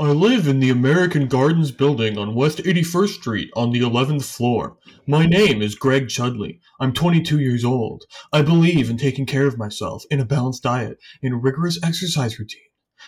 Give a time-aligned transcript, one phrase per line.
[0.00, 4.76] I live in the American Gardens building on West 81st Street on the 11th floor.
[5.06, 6.58] My name is Greg Chudley.
[6.80, 8.02] I'm 22 years old.
[8.32, 12.40] I believe in taking care of myself, in a balanced diet, in a rigorous exercise
[12.40, 12.60] routine.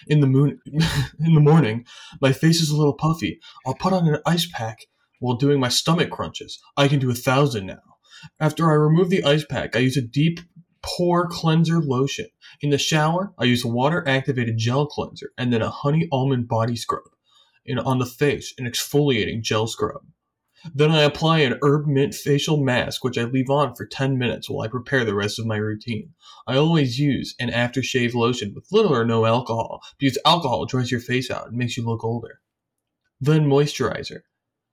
[0.06, 0.60] In the moon,
[1.18, 1.84] in the morning,
[2.20, 3.40] my face is a little puffy.
[3.66, 4.78] I'll put on an ice pack
[5.18, 6.60] while doing my stomach crunches.
[6.76, 7.82] I can do a thousand now.
[8.38, 10.38] After I remove the ice pack, I use a deep
[10.86, 12.26] pore cleanser lotion.
[12.60, 16.48] In the shower, I use a water activated gel cleanser and then a honey almond
[16.48, 17.10] body scrub.
[17.66, 20.02] And on the face, an exfoliating gel scrub.
[20.74, 24.48] Then I apply an herb mint facial mask, which I leave on for 10 minutes
[24.48, 26.14] while I prepare the rest of my routine.
[26.46, 31.00] I always use an aftershave lotion with little or no alcohol because alcohol dries your
[31.00, 32.40] face out and makes you look older.
[33.20, 34.22] Then moisturizer.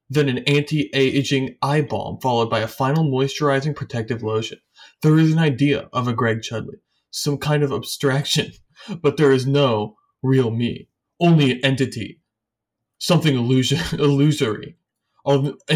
[0.09, 4.59] Then an anti aging eye balm, followed by a final moisturizing protective lotion.
[5.03, 6.77] There is an idea of a Greg Chudley,
[7.11, 8.53] some kind of abstraction,
[9.01, 10.87] but there is no real me,
[11.19, 12.21] only an entity,
[12.99, 14.77] something illusion, illusory.
[15.25, 15.57] Oh,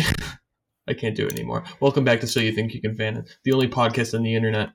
[0.88, 1.66] I can't do it anymore.
[1.82, 4.70] Welcome back to So You Think You Can Fan the only podcast on the internet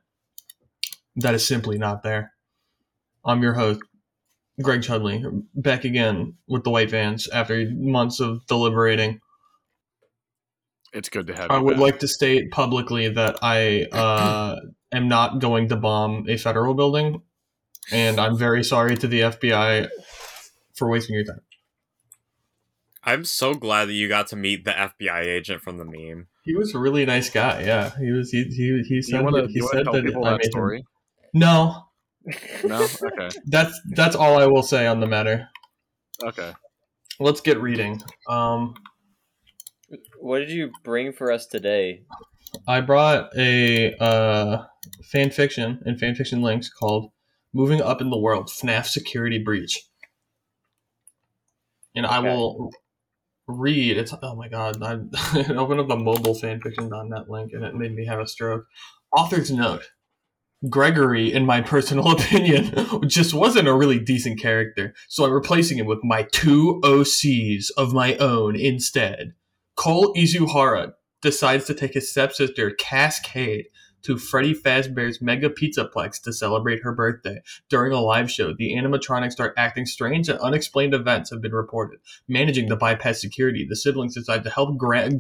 [1.17, 2.33] that is simply not there.
[3.25, 3.81] I'm your host,
[4.61, 9.21] Greg Chudley, back again with the White Vans after months of deliberating.
[10.93, 11.51] It's good to have.
[11.51, 11.81] I you would back.
[11.81, 14.57] like to state publicly that I uh,
[14.93, 17.23] am not going to bomb a federal building,
[17.91, 19.89] and I'm very sorry to the FBI
[20.75, 21.41] for wasting your time.
[23.05, 26.29] I'm so glad that you got to meet the FBI agent from the meme.
[26.45, 27.63] He was a really nice guy.
[27.63, 28.31] Yeah, he was.
[28.31, 30.83] He he, he said You want to he said tell that that made him-
[31.33, 31.87] No,
[32.65, 32.87] No.
[33.05, 33.31] Okay.
[33.47, 35.49] that's that's all I will say on the matter.
[36.23, 36.53] Okay.
[37.19, 38.03] Let's get reading.
[38.29, 38.75] Um,
[40.23, 42.05] What did you bring for us today?
[42.69, 44.63] I brought a uh,
[45.03, 47.11] fan fiction and fan fiction links called
[47.53, 49.83] "Moving Up in the World: FNAF Security Breach,"
[51.97, 52.71] and I will
[53.49, 53.99] read.
[53.99, 54.81] It's oh my god!
[54.81, 54.93] I
[55.55, 58.67] opened up the mobile fanfiction.net link and it made me have a stroke.
[59.17, 59.91] Author's note:
[60.71, 65.87] Gregory, in my personal opinion, just wasn't a really decent character, so I'm replacing him
[65.87, 69.35] with my two OCs of my own instead.
[69.77, 73.67] Cole Izuhara decides to take his stepsister Cascade
[74.03, 77.41] to Freddy Fazbear's Mega Pizzaplex to celebrate her birthday.
[77.69, 82.01] During a live show, the animatronics start acting strange and unexplained events have been reported.
[82.27, 85.17] Managing to bypass security, the siblings decide to help gra- g-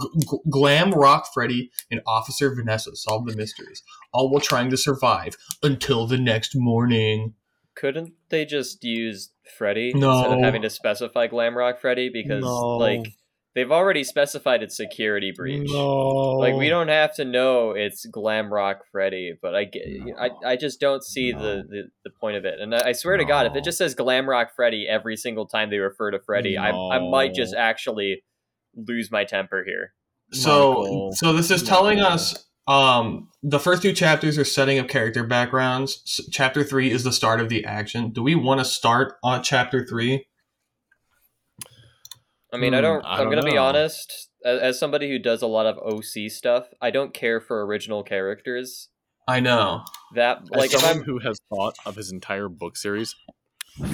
[0.51, 6.09] Glam Rock Freddy and Officer Vanessa solve the mysteries, all while trying to survive until
[6.09, 7.34] the next morning.
[7.77, 10.19] Couldn't they just use Freddy No.
[10.19, 12.09] instead of having to specify glam rock Freddy?
[12.13, 12.77] Because No.
[12.79, 13.07] like
[13.55, 15.71] they've already specified it's security breach.
[15.71, 16.37] No.
[16.39, 19.83] Like we don't have to know it's glam rock Freddy, but I get,
[20.19, 22.61] I, I just don't see the, the, the point of it.
[22.61, 25.47] And I, I swear to God, if it just says glam rock Freddy every single
[25.47, 28.23] time they refer to Freddy, I I might just actually
[28.75, 29.93] lose my temper here.
[30.33, 31.13] So, Michael.
[31.13, 32.15] so this is telling Michael.
[32.15, 36.03] us um, the first two chapters are setting up character backgrounds.
[36.07, 38.11] S- chapter three is the start of the action.
[38.11, 40.27] Do we want to start on chapter three?
[42.53, 43.05] I mean, I Hmm, don't.
[43.05, 44.29] I I'm don't gonna be honest.
[44.45, 48.03] As, as somebody who does a lot of OC stuff, I don't care for original
[48.03, 48.89] characters.
[49.29, 49.85] I know.
[50.15, 53.15] That As like if someone I'm who has thought of his entire book series,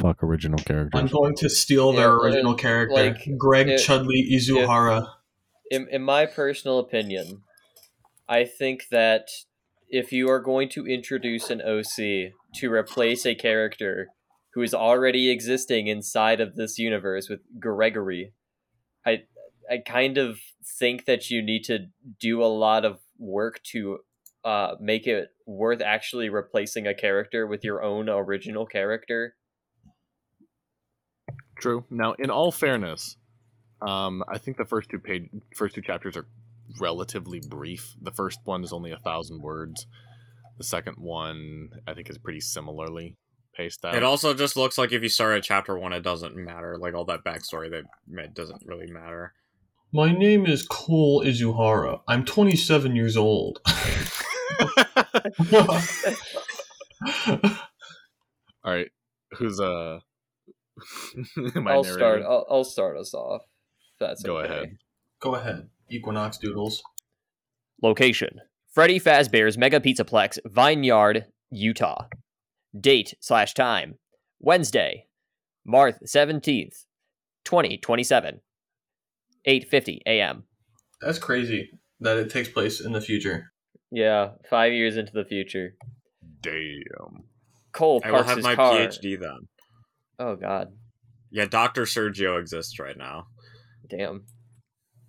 [0.01, 0.99] fuck original characters.
[0.99, 5.07] I'm going to steal Yeah, their like- original character, like, Greg it- Chudley Izuhara.
[5.71, 7.43] in, in my personal opinion,
[8.29, 9.29] I think that
[9.91, 14.09] if you are going to introduce an OC to replace a character
[14.55, 18.33] who is already existing inside of this universe with Gregory,
[19.09, 19.23] I
[19.71, 20.41] I kind of
[20.79, 21.87] think that you need to
[22.21, 23.99] do a lot of work to
[24.45, 29.35] uh, make it worth actually replacing a character with your own original character.
[31.59, 31.85] True.
[31.91, 33.17] Now, in all fairness,
[33.83, 36.27] um, I think the first two page, first two chapters are
[36.81, 37.95] relatively brief.
[38.01, 39.87] The first one is only a thousand words.
[40.57, 43.17] The second one, I think, is pretty similarly
[43.59, 43.95] paced out.
[43.95, 46.79] It also just looks like if you start at chapter one, it doesn't matter.
[46.79, 47.85] Like all that backstory that
[48.23, 49.35] it doesn't really matter.
[49.93, 52.01] My name is Cole Izuhara.
[52.09, 53.61] I'm 27 years old.
[55.53, 55.81] all
[58.65, 58.89] right,
[59.33, 60.01] who's uh?
[61.57, 61.85] am I I'll narrating?
[61.85, 62.23] start.
[62.23, 63.43] I'll, I'll start us off.
[63.99, 64.53] That's Go okay.
[64.53, 64.77] ahead.
[65.21, 66.83] Go ahead, Equinox Doodles.
[67.83, 68.41] Location:
[68.73, 72.05] Freddy Fazbear's Mega Pizzaplex, Vineyard, Utah.
[72.79, 73.95] Date slash time:
[74.41, 75.07] Wednesday,
[75.65, 76.85] March seventeenth,
[77.45, 78.41] twenty twenty seven,
[79.45, 80.45] eight fifty a.m.
[81.01, 81.71] That's crazy
[82.01, 83.53] that it takes place in the future.
[83.91, 85.75] Yeah, five years into the future.
[86.43, 87.25] Damn.
[87.73, 88.75] Cole I will parks have his my car.
[88.75, 89.49] PhD then.
[90.19, 90.69] Oh God.
[91.31, 93.27] Yeah, Doctor Sergio exists right now.
[93.89, 94.25] Damn.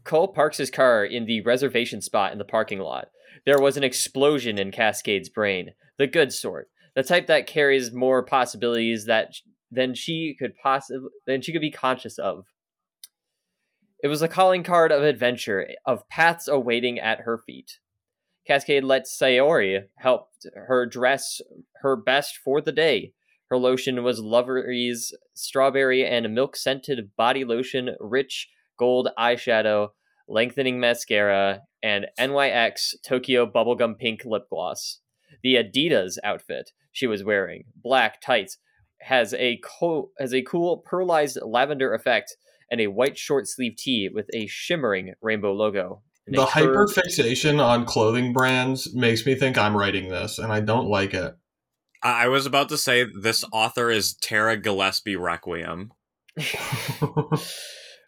[0.03, 3.07] Cole parks his car in the reservation spot in the parking lot.
[3.45, 6.69] There was an explosion in Cascade's brain, the good sort,
[6.99, 9.31] the type that carries more possibilities that
[9.71, 12.43] than she could possibly than she could be conscious of.
[14.03, 17.79] It was a calling card of adventure, of paths awaiting at her feet.
[18.45, 21.39] Cascade let Sayori help her dress
[21.83, 23.13] her best for the day.
[23.49, 29.91] Her lotion was Lovery's strawberry and milk scented body lotion, rich gold eyeshadow,
[30.27, 34.99] lengthening mascara, and NYX Tokyo bubblegum pink lip gloss.
[35.43, 38.57] The Adidas outfit she was wearing, black tights,
[39.01, 42.35] has a co- has a cool pearlized lavender effect
[42.71, 46.01] and a white short sleeve tee with a shimmering rainbow logo.
[46.27, 50.87] The hyper fixation on clothing brands makes me think I'm writing this, and I don't
[50.87, 51.35] like it.
[52.03, 55.91] I, I was about to say this author is Tara Gilesbie Requiem.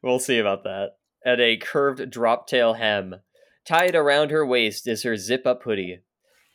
[0.03, 0.91] We'll see about that.
[1.25, 3.15] At a curved drop tail hem.
[3.65, 6.01] Tied around her waist is her zip up hoodie.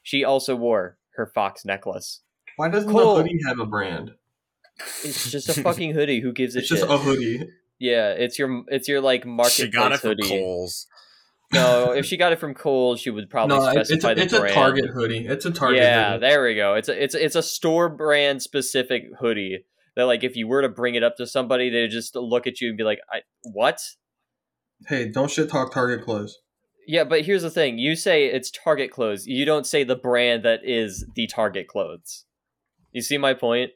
[0.03, 2.21] She also wore her fox necklace.
[2.57, 3.17] Why doesn't Cool.
[3.17, 4.13] the hoodie have a brand?
[5.05, 6.21] It's just a fucking hoodie.
[6.21, 6.79] Who gives a It's shit?
[6.79, 7.49] just a hoodie.
[7.79, 9.53] yeah, it's your it's your like market.
[9.53, 10.29] She got it from hoodie.
[10.29, 10.87] Kohl's.
[11.53, 14.23] No, if she got it from Kohl's, she would probably No, it's, specify a, the
[14.23, 14.49] it's a.
[14.49, 15.27] Target hoodie.
[15.27, 15.87] It's a Target hoodie.
[15.91, 16.21] yeah, hoodie.
[16.21, 16.75] there we go.
[16.75, 19.65] It's a it's a, it's a store brand specific hoodie
[19.95, 22.61] that like if you were to bring it up to somebody, they just look at
[22.61, 23.81] you and be like, I, "What?"
[24.89, 26.39] Hey, don't shit talk Target clothes.
[26.87, 30.45] Yeah, but here's the thing: you say it's Target clothes, you don't say the brand
[30.45, 32.25] that is the Target clothes.
[32.93, 33.73] You see my point?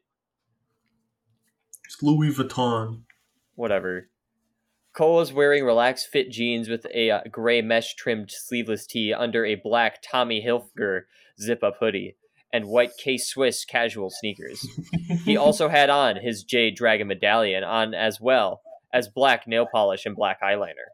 [1.85, 3.03] It's Louis Vuitton.
[3.57, 4.09] Whatever.
[4.93, 9.45] Cole is wearing relaxed fit jeans with a uh, gray mesh trimmed sleeveless tee under
[9.45, 11.03] a black Tommy Hilfiger
[11.41, 12.17] zip up hoodie
[12.53, 14.67] and white K Swiss casual sneakers.
[15.25, 20.07] He also had on his Jade Dragon medallion on as well as black nail polish
[20.07, 20.91] and black eyeliner.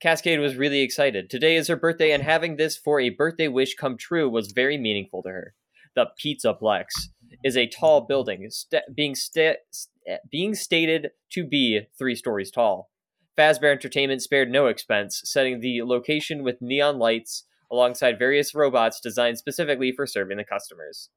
[0.00, 1.28] Cascade was really excited.
[1.28, 4.78] Today is her birthday, and having this for a birthday wish come true was very
[4.78, 5.54] meaningful to her.
[5.96, 6.86] The Pizza Plex
[7.42, 12.90] is a tall building, sta being sta- st- being stated to be three stories tall.
[13.36, 19.38] Fazbear Entertainment spared no expense, setting the location with neon lights alongside various robots designed
[19.38, 21.10] specifically for serving the customers.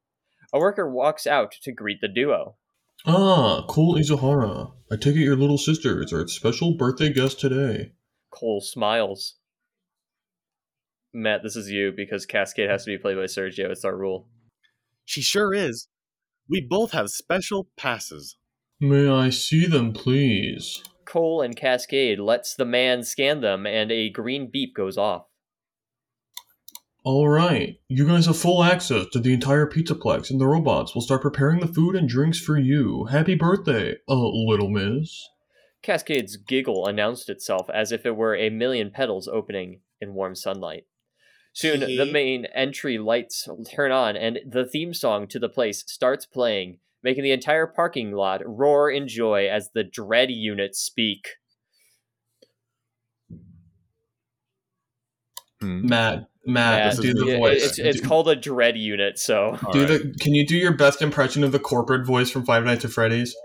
[0.52, 2.56] A worker walks out to greet the duo.
[3.06, 4.72] Ah, Cole Izuhara.
[4.92, 7.92] I take it your little sister is our special birthday guest today.
[8.32, 9.36] Cole smiles.
[11.14, 13.70] Matt, this is you because Cascade has to be played by Sergio.
[13.70, 14.28] It's our rule.
[15.06, 15.88] She sure is.
[16.50, 18.38] We both have special passes.
[18.80, 20.84] May I see them, please?
[21.06, 25.26] Cole and Cascade lets the man scan them, and a green beep goes off.
[27.04, 31.02] All right, you guys have full access to the entire Pizzaplex, and the robots will
[31.02, 33.06] start preparing the food and drinks for you.
[33.06, 35.28] Happy birthday, uh, little miss.
[35.84, 40.86] Cascade's giggle announced itself as if it were a million petals opening in warm sunlight.
[41.54, 46.26] Soon, the main entry lights turn on, and the theme song to the place starts
[46.26, 51.28] playing, making the entire parking lot roar in joy as the Dread units speak.
[55.60, 55.88] Hmm.
[55.88, 57.64] Matt, Matt, Matt, do the voice.
[57.64, 59.60] It's, it's do, called a Dread unit, so.
[59.74, 59.88] Do right.
[59.88, 60.16] the.
[60.22, 63.36] Can you do your best impression of the corporate voice from Five Nights at Freddy's?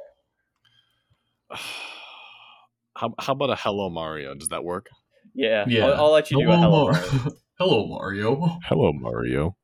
[2.97, 4.35] How, how about a Hello Mario?
[4.35, 4.89] Does that work?
[5.35, 5.87] Yeah, Yeah.
[5.87, 6.91] I'll, I'll let you do a hello.
[6.91, 7.31] Mar- Mario.
[7.59, 8.59] Hello, Mario.
[8.65, 9.57] Hello, Mario.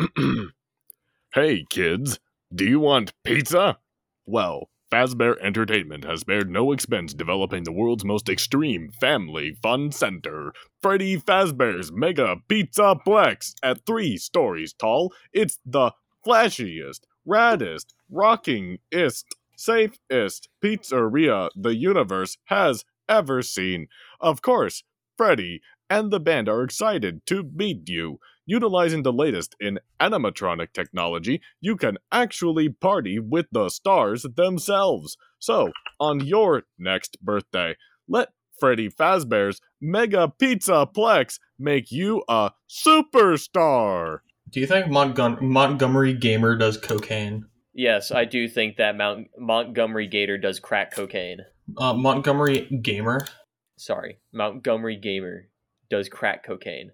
[1.34, 2.18] hey, kids.
[2.54, 3.78] Do you want pizza?
[4.24, 10.52] Well, Fazbear Entertainment has spared no expense developing the world's most extreme family fun center,
[10.80, 13.52] Freddy Fazbear's Mega Pizza Plex.
[13.62, 15.92] At three stories tall, it's the
[16.26, 19.24] flashiest, raddest, rockingest,
[19.58, 23.88] safest pizzeria the universe has ever seen.
[24.20, 24.84] Of course,
[25.16, 25.60] Freddy
[25.90, 28.18] and the band are excited to meet you.
[28.46, 35.16] Utilizing the latest in animatronic technology, you can actually party with the stars themselves.
[35.38, 37.76] So, on your next birthday,
[38.08, 44.20] let Freddy Fazbear's Mega Pizza Plex make you a superstar.
[44.50, 47.46] Do you think Montgon- Montgomery Gamer does cocaine?
[47.78, 51.46] Yes, I do think that Mount- Montgomery Gator does crack cocaine.
[51.76, 53.24] Uh, Montgomery Gamer.
[53.76, 55.46] Sorry, Montgomery Gamer
[55.88, 56.90] does crack cocaine.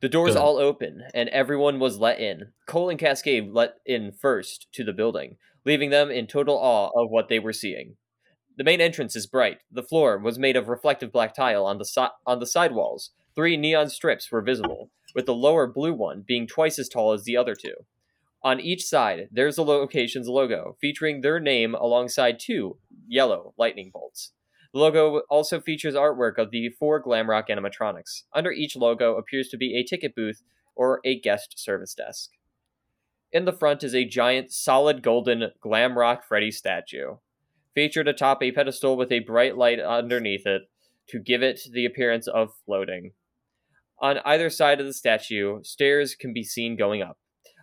[0.00, 0.42] The doors Good.
[0.42, 2.52] all open, and everyone was let in.
[2.66, 7.10] Cole and Cascade let in first to the building, leaving them in total awe of
[7.10, 7.96] what they were seeing.
[8.58, 9.60] The main entrance is bright.
[9.70, 13.12] The floor was made of reflective black tile on the si- on the side walls.
[13.34, 17.24] Three neon strips were visible, with the lower blue one being twice as tall as
[17.24, 17.86] the other two.
[18.44, 24.32] On each side, there's the location's logo, featuring their name alongside two yellow lightning bolts.
[24.72, 28.22] The logo also features artwork of the four Glamrock animatronics.
[28.34, 30.42] Under each logo appears to be a ticket booth
[30.74, 32.30] or a guest service desk.
[33.30, 37.16] In the front is a giant, solid golden Glamrock Freddy statue,
[37.74, 40.62] featured atop a pedestal with a bright light underneath it
[41.08, 43.12] to give it the appearance of floating.
[44.00, 47.18] On either side of the statue, stairs can be seen going up,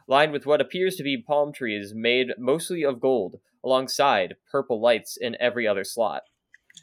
[0.09, 5.15] lined with what appears to be palm trees made mostly of gold, alongside purple lights
[5.15, 6.23] in every other slot.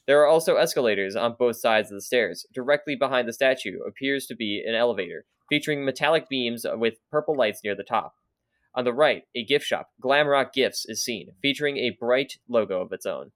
[0.07, 2.47] There are also escalators on both sides of the stairs.
[2.55, 7.61] Directly behind the statue appears to be an elevator, featuring metallic beams with purple lights
[7.65, 8.15] near the top.
[8.75, 12.93] On the right, a gift shop, Glamrock Gifts, is seen, featuring a bright logo of
[12.93, 13.33] its own.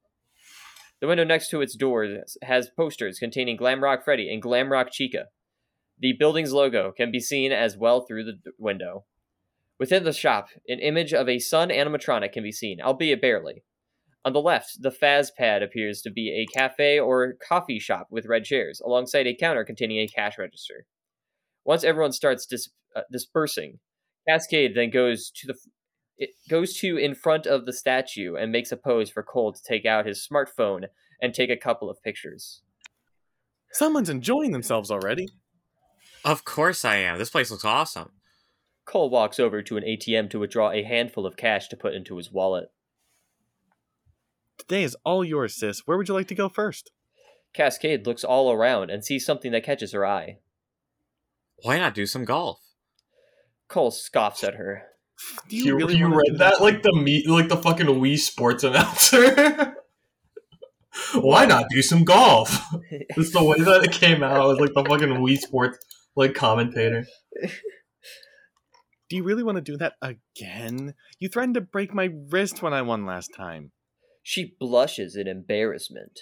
[1.01, 5.27] The window next to its doors has posters containing Glamrock Freddy and Glamrock Chica.
[5.99, 9.05] The building's logo can be seen as well through the window.
[9.81, 13.65] Within the shop, an image of a sun animatronic can be seen, albeit barely.
[14.27, 18.27] On the left, the Faz Pad appears to be a cafe or coffee shop with
[18.27, 20.85] red chairs, alongside a counter containing a cash register.
[21.65, 23.79] Once everyone starts dis- uh, dispersing,
[24.29, 25.73] Cascade then goes to the f-
[26.19, 29.63] it goes to in front of the statue and makes a pose for Cole to
[29.63, 30.89] take out his smartphone
[31.23, 32.61] and take a couple of pictures.
[33.73, 35.29] Someone's enjoying themselves already.
[36.23, 37.17] Of course I am.
[37.17, 38.11] This place looks awesome.
[38.91, 42.17] Cole walks over to an ATM to withdraw a handful of cash to put into
[42.17, 42.73] his wallet.
[44.59, 45.87] Today is all yours, sis.
[45.87, 46.91] Where would you like to go first?
[47.55, 50.39] Cascade looks all around and sees something that catches her eye.
[51.63, 52.59] Why not do some golf?
[53.69, 54.83] Cole scoffs at her.
[55.49, 58.65] Do You, really you read do that like the meet, like the fucking Wii Sports
[58.65, 59.77] announcer.
[61.15, 62.51] Why not do some golf?
[63.15, 65.79] Just the way that it came out was like the fucking Wii Sports
[66.17, 67.07] like commentator.
[69.11, 70.95] Do you really want to do that again?
[71.19, 73.73] You threatened to break my wrist when I won last time.
[74.23, 76.21] She blushes in embarrassment.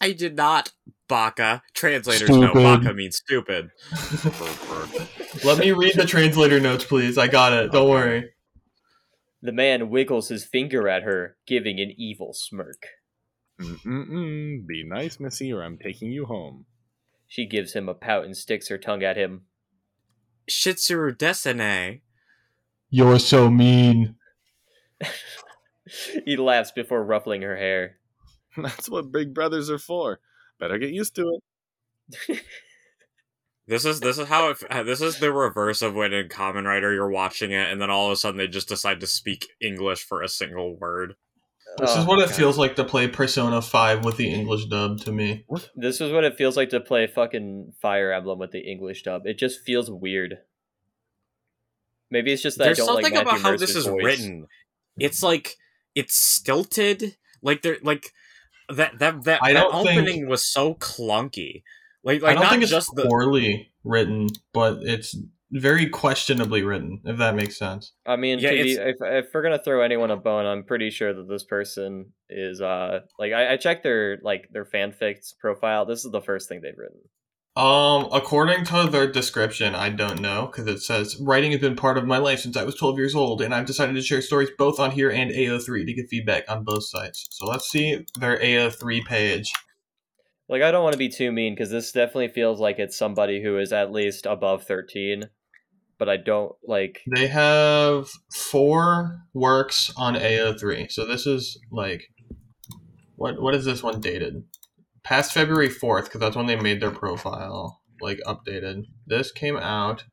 [0.00, 0.72] I did not.
[1.06, 1.62] Baka.
[1.74, 3.70] Translators know Baka means stupid.
[5.44, 7.18] Let me read the translator notes, please.
[7.18, 7.72] I got it.
[7.72, 8.30] Don't worry.
[9.42, 12.86] The man wiggles his finger at her, giving an evil smirk.
[13.60, 14.66] Mm-mm-mm.
[14.66, 16.64] Be nice, Missy, or I'm taking you home.
[17.26, 19.42] She gives him a pout and sticks her tongue at him.
[20.48, 22.00] Shitsuru Desene.
[22.90, 24.16] You're so mean.
[26.24, 27.96] he laughs before ruffling her hair.
[28.56, 30.20] That's what big brothers are for.
[30.58, 31.40] Better get used to
[32.28, 32.40] it.
[33.66, 36.92] This is this is how it, this is the reverse of when in Common Writer
[36.92, 40.02] you're watching it and then all of a sudden they just decide to speak English
[40.02, 41.14] for a single word.
[41.78, 42.34] This Oh, is what it God.
[42.34, 45.44] feels like to play Persona 5 with the English dub to me.
[45.76, 49.24] This is what it feels like to play fucking Fire Emblem with the English dub.
[49.24, 50.38] It just feels weird.
[52.10, 54.04] Maybe it's just that There's I don't something like about Matthew how this is voice.
[54.04, 54.46] written.
[54.98, 55.56] It's like
[55.94, 57.16] it's stilted.
[57.42, 58.12] Like there like
[58.68, 61.62] that that that, I that don't think- opening was so clunky.
[62.02, 65.16] Like I like don't not think it's just the poorly written, but it's
[65.52, 67.92] very questionably written, if that makes sense.
[68.06, 70.90] I mean, Yeah, to be, if, if we're gonna throw anyone a bone, I'm pretty
[70.90, 75.84] sure that this person is uh like I, I checked their like their fanfics profile.
[75.86, 77.00] This is the first thing they've written.
[77.56, 81.98] Um, according to their description, I don't know because it says writing has been part
[81.98, 84.50] of my life since I was 12 years old, and I've decided to share stories
[84.56, 87.26] both on here and AO3 to get feedback on both sites.
[87.30, 89.52] So let's see their AO3 page.
[90.48, 93.42] Like I don't want to be too mean because this definitely feels like it's somebody
[93.42, 95.28] who is at least above 13,
[95.98, 97.02] but I don't like.
[97.14, 100.90] They have four works on AO3.
[100.90, 102.04] So this is like,
[103.16, 104.44] what what is this one dated?
[105.10, 108.84] Past February 4th, because that's when they made their profile like updated.
[109.08, 110.04] This came out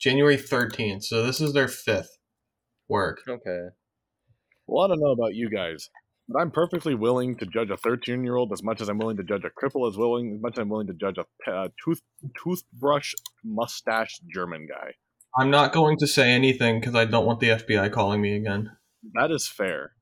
[0.00, 2.18] January 13th, so this is their fifth
[2.88, 3.20] work.
[3.28, 3.68] Okay.
[4.66, 5.88] Well, I don't know about you guys,
[6.28, 9.18] but I'm perfectly willing to judge a 13 year old as much as I'm willing
[9.18, 11.68] to judge a cripple, as willing as much as I'm willing to judge a uh,
[11.84, 12.00] tooth
[12.42, 13.14] toothbrush
[13.44, 14.94] mustache German guy.
[15.38, 18.72] I'm not going to say anything because I don't want the FBI calling me again.
[19.14, 19.92] That is fair.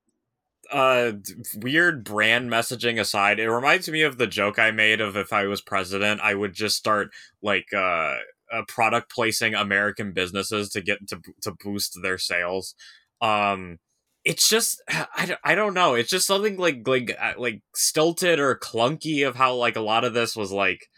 [0.71, 1.13] Uh
[1.57, 5.47] weird brand messaging aside, it reminds me of the joke I made of if I
[5.47, 7.11] was president, I would just start
[7.43, 8.17] like uh,
[8.53, 12.75] uh product placing American businesses to get to to boost their sales.
[13.21, 13.79] Um
[14.25, 15.95] it's just I, I don't know.
[15.95, 20.05] It's just something like like uh, like stilted or clunky of how like a lot
[20.05, 20.89] of this was like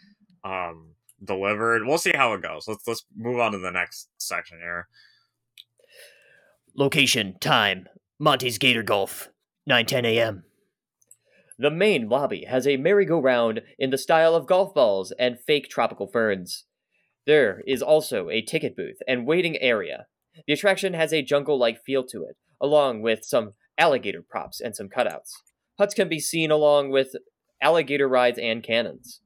[0.43, 0.91] um
[1.23, 1.85] delivered.
[1.85, 2.67] We'll see how it goes.
[2.67, 4.87] Let's let's move on to the next section here.
[6.75, 7.87] Location, time,
[8.17, 9.29] Monty's Gator Golf,
[9.69, 10.43] 9:10 a.m.
[11.57, 16.07] The main lobby has a merry-go-round in the style of golf balls and fake tropical
[16.07, 16.65] ferns.
[17.27, 20.07] There is also a ticket booth and waiting area.
[20.47, 24.75] The attraction has a jungle like feel to it, along with some alligator props and
[24.75, 25.29] some cutouts.
[25.77, 27.15] Huts can be seen along with
[27.61, 29.21] alligator rides and cannons.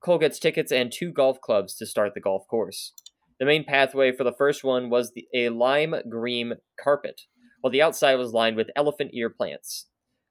[0.00, 2.92] Cole gets tickets and two golf clubs to start the golf course.
[3.40, 7.22] The main pathway for the first one was the, a lime green carpet,
[7.60, 9.86] while the outside was lined with elephant ear plants,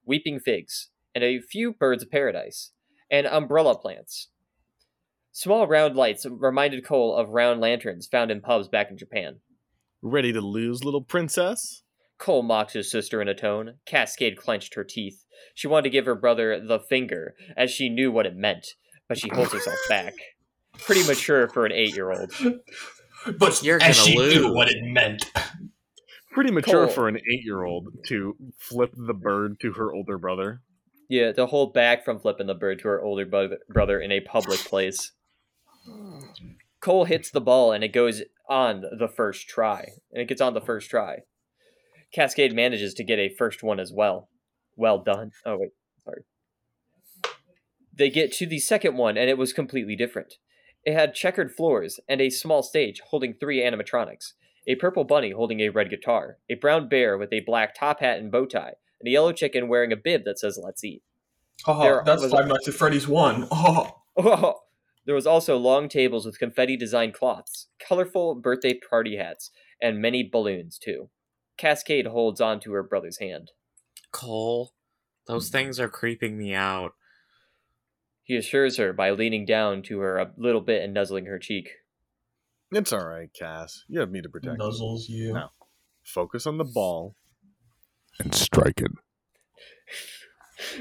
[0.06, 2.72] weeping figs, and a few birds of paradise,
[3.12, 4.30] and umbrella plants.
[5.32, 9.38] Small round lights reminded Cole of round lanterns found in pubs back in Japan.
[10.02, 11.84] Ready to lose, little princess?
[12.18, 13.76] Cole mocked his sister in a tone.
[13.86, 15.24] Cascade clenched her teeth.
[15.54, 18.66] She wanted to give her brother the finger, as she knew what it meant,
[19.08, 20.14] but she holds herself back.
[20.80, 22.32] Pretty mature for an eight year old.
[23.38, 24.36] But You're as she lose.
[24.36, 25.32] knew what it meant.
[26.38, 26.94] Pretty mature Cole.
[26.94, 30.62] for an eight year old to flip the bird to her older brother.
[31.10, 34.20] Yeah, to hold back from flipping the bird to her older brother, brother in a
[34.20, 35.14] public place.
[36.80, 39.94] Cole hits the ball and it goes on the first try.
[40.12, 41.22] And it gets on the first try.
[42.14, 44.30] Cascade manages to get a first one as well.
[44.76, 45.32] Well done.
[45.44, 45.72] Oh, wait.
[46.06, 46.22] Sorry.
[47.92, 50.36] They get to the second one and it was completely different.
[50.84, 54.34] It had checkered floors and a small stage holding three animatronics
[54.68, 58.20] a purple bunny holding a red guitar, a brown bear with a black top hat
[58.20, 61.04] and bow tie, and a yellow chicken wearing a bib that says "Let's eat."
[61.66, 63.48] Oh, There that's was- Five Nights at Freddy's one.
[63.52, 64.62] Oh, Oh,
[65.06, 70.78] there was also long tables with confetti-designed cloths, colorful birthday party hats, and many balloons
[70.78, 71.10] too.
[71.58, 73.52] Cascade holds on to her brother's hand.
[74.12, 74.74] Cole,
[75.28, 75.54] those hmm.
[75.54, 76.94] things are creeping me out.
[78.24, 81.70] He assures her by leaning down to her a little bit and nuzzling her cheek.
[82.72, 83.84] It's all right, Cass.
[83.88, 84.60] You have me to protect.
[84.60, 85.34] nuzzles you.
[85.34, 85.50] No.
[86.04, 87.16] Focus on the ball
[88.20, 88.92] and strike it.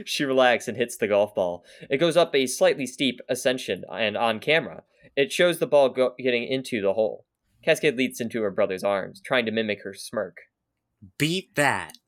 [0.07, 1.63] She relaxes and hits the golf ball.
[1.91, 6.15] It goes up a slightly steep ascension, and on camera, it shows the ball go-
[6.19, 7.27] getting into the hole.
[7.63, 10.39] Cascade leaps into her brother's arms, trying to mimic her smirk.
[11.19, 11.99] Beat that.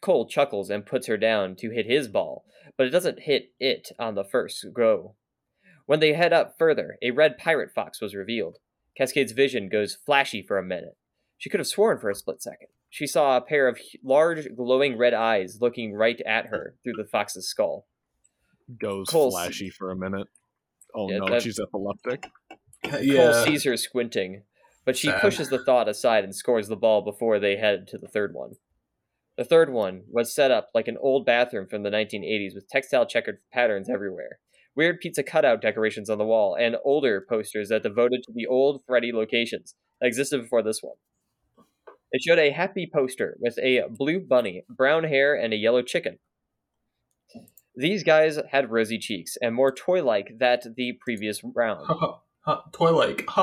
[0.00, 2.44] Cole chuckles and puts her down to hit his ball,
[2.76, 5.14] but it doesn't hit it on the first go.
[5.86, 8.58] When they head up further, a red pirate fox was revealed.
[8.96, 10.96] Cascade's vision goes flashy for a minute.
[11.36, 12.68] She could have sworn for a split second.
[12.88, 17.04] She saw a pair of large, glowing red eyes looking right at her through the
[17.04, 17.86] fox's skull.
[18.80, 20.28] Goes Cole- flashy for a minute.
[20.94, 22.26] Oh Yeah, no, that- she's epileptic.
[22.84, 24.42] Cole sees her squinting,
[24.84, 25.20] but she Sad.
[25.20, 28.56] pushes the thought aside and scores the ball before they head to the third one.
[29.36, 33.04] The third one was set up like an old bathroom from the 1980s with textile
[33.04, 34.38] checkered patterns everywhere,
[34.76, 38.82] weird pizza cutout decorations on the wall, and older posters that devoted to the old
[38.86, 40.96] Freddy locations that existed before this one.
[42.12, 46.20] It showed a happy poster with a blue bunny, brown hair, and a yellow chicken.
[47.74, 51.88] These guys had rosy cheeks and more toy like that the previous round.
[52.72, 53.24] Toy like.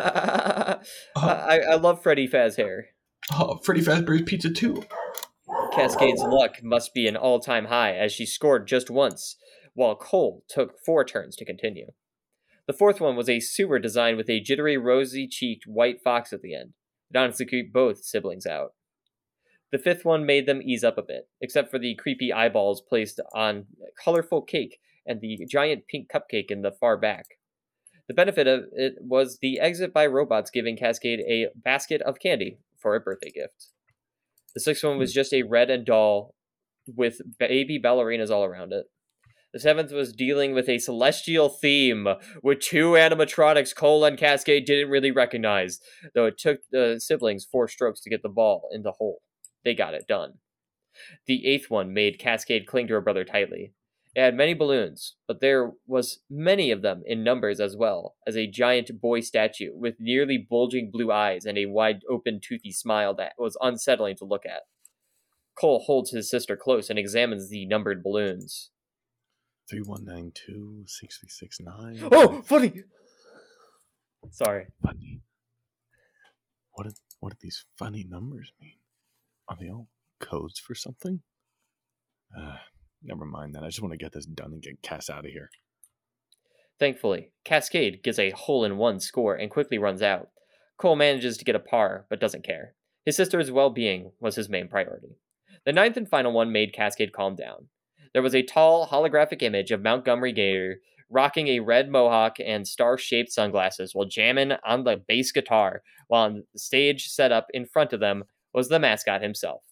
[0.00, 0.78] I,
[1.16, 2.86] I love Freddy Faz hair.
[3.32, 4.84] Oh, Freddy Fazbear's Pizza too.
[5.72, 9.36] Cascade's luck must be an all time high as she scored just once,
[9.74, 11.92] while Cole took four turns to continue.
[12.66, 16.42] The fourth one was a sewer design with a jittery, rosy cheeked white fox at
[16.42, 16.74] the end.
[17.10, 18.72] It honestly creeped both siblings out.
[19.72, 23.20] The fifth one made them ease up a bit, except for the creepy eyeballs placed
[23.34, 23.66] on
[24.02, 27.26] colorful cake and the giant pink cupcake in the far back.
[28.08, 32.58] The benefit of it was the exit by robots giving Cascade a basket of candy
[32.78, 33.68] for a birthday gift.
[34.54, 35.16] The sixth one was hmm.
[35.16, 36.34] just a red and doll
[36.86, 38.86] with baby ballerinas all around it.
[39.52, 42.06] The seventh was dealing with a celestial theme
[42.42, 45.80] with two animatronics Cole and Cascade didn't really recognize,
[46.14, 49.22] though it took the siblings four strokes to get the ball in the hole.
[49.64, 50.34] They got it done.
[51.26, 53.72] The eighth one made Cascade cling to her brother tightly.
[54.14, 58.36] It had many balloons, but there was many of them in numbers as well as
[58.36, 63.14] a giant boy statue with nearly bulging blue eyes and a wide open toothy smile
[63.14, 64.62] that was unsettling to look at.
[65.58, 68.70] Cole holds his sister close and examines the numbered balloons.
[69.68, 72.08] 3192 669.
[72.10, 72.84] Oh, funny!
[74.30, 74.66] Sorry.
[74.82, 75.20] funny.
[76.72, 78.78] What do, what do these funny numbers mean?
[79.48, 79.88] Are they all
[80.20, 81.22] codes for something?
[82.36, 82.56] Uh,
[83.02, 83.62] never mind that.
[83.62, 85.50] I just want to get this done and get Cass out of here.
[86.78, 90.28] Thankfully, Cascade gets a hole in one score and quickly runs out.
[90.76, 92.74] Cole manages to get a par, but doesn't care.
[93.04, 95.16] His sister's well being was his main priority.
[95.64, 97.68] The ninth and final one made Cascade calm down.
[98.12, 100.80] There was a tall, holographic image of Montgomery Gator
[101.10, 106.24] rocking a red mohawk and star shaped sunglasses while jamming on the bass guitar, while
[106.24, 109.62] on the stage set up in front of them was the mascot himself.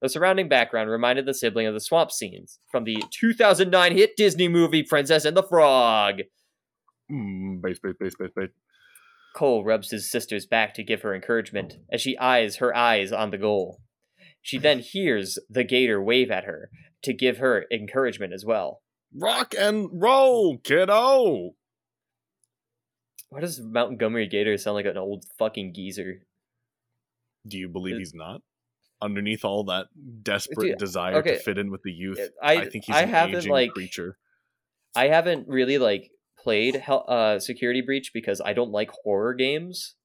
[0.00, 4.48] The surrounding background reminded the sibling of the swamp scenes from the 2009 hit Disney
[4.48, 6.22] movie Princess and the Frog.
[7.10, 8.50] Mm, base, base, base, base, base.
[9.34, 13.30] Cole rubs his sister's back to give her encouragement as she eyes her eyes on
[13.30, 13.80] the goal.
[14.42, 16.70] She then hears the gator wave at her
[17.02, 18.80] to give her encouragement as well.
[19.14, 21.50] Rock and roll, kiddo!
[23.28, 26.22] Why does Montgomery Gator sound like an old fucking geezer?
[27.46, 28.40] Do you believe It- he's not?
[29.02, 29.88] Underneath all that
[30.22, 33.02] desperate Dude, desire okay, to fit in with the youth, I- I, think he's I
[33.02, 34.16] an haven't, aging like- creature.
[34.94, 39.96] I haven't really like played uh, Security Breach because I don't like horror games.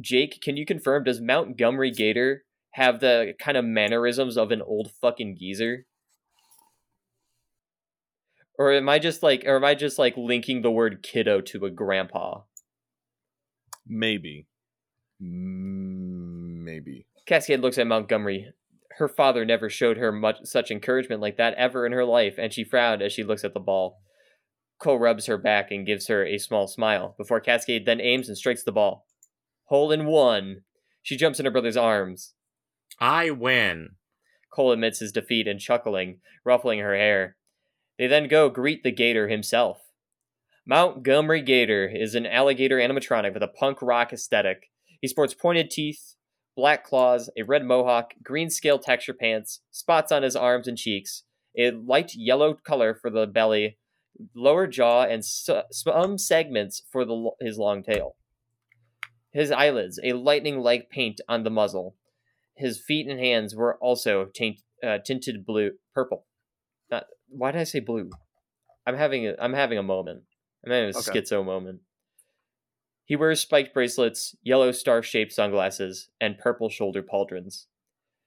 [0.00, 1.04] Jake, can you confirm?
[1.04, 5.84] Does Montgomery Gator have the kind of mannerisms of an old fucking geezer?
[8.58, 11.64] Or am I just like, or am I just like linking the word kiddo to
[11.66, 12.40] a grandpa?
[13.86, 14.46] Maybe.
[15.20, 17.06] Maybe.
[17.28, 18.54] Cascade looks at Montgomery.
[18.92, 22.54] Her father never showed her much such encouragement like that ever in her life, and
[22.54, 24.00] she frowned as she looks at the ball.
[24.80, 28.38] Cole rubs her back and gives her a small smile before Cascade then aims and
[28.38, 29.06] strikes the ball.
[29.66, 30.62] Hole in one.
[31.02, 32.32] She jumps in her brother's arms.
[32.98, 33.90] I win.
[34.50, 37.36] Cole admits his defeat and chuckling, ruffling her hair.
[37.98, 39.82] They then go greet the Gator himself.
[40.66, 44.70] Montgomery Gator is an alligator animatronic with a punk rock aesthetic.
[45.02, 46.14] He sports pointed teeth,
[46.58, 51.22] black claws, a red mohawk, green scale texture pants, spots on his arms and cheeks,
[51.56, 53.78] a light yellow color for the belly,
[54.34, 58.16] lower jaw, and some segments for the, his long tail.
[59.32, 61.94] His eyelids, a lightning like paint on the muzzle.
[62.56, 66.26] His feet and hands were also taint, uh, tinted blue, purple.
[66.90, 68.10] Not, why did I say blue?
[68.84, 70.24] I'm having a, I'm having a moment.
[70.66, 71.20] I'm having a Okay.
[71.20, 71.82] schizo moment.
[73.08, 77.64] He wears spiked bracelets, yellow star shaped sunglasses, and purple shoulder pauldrons.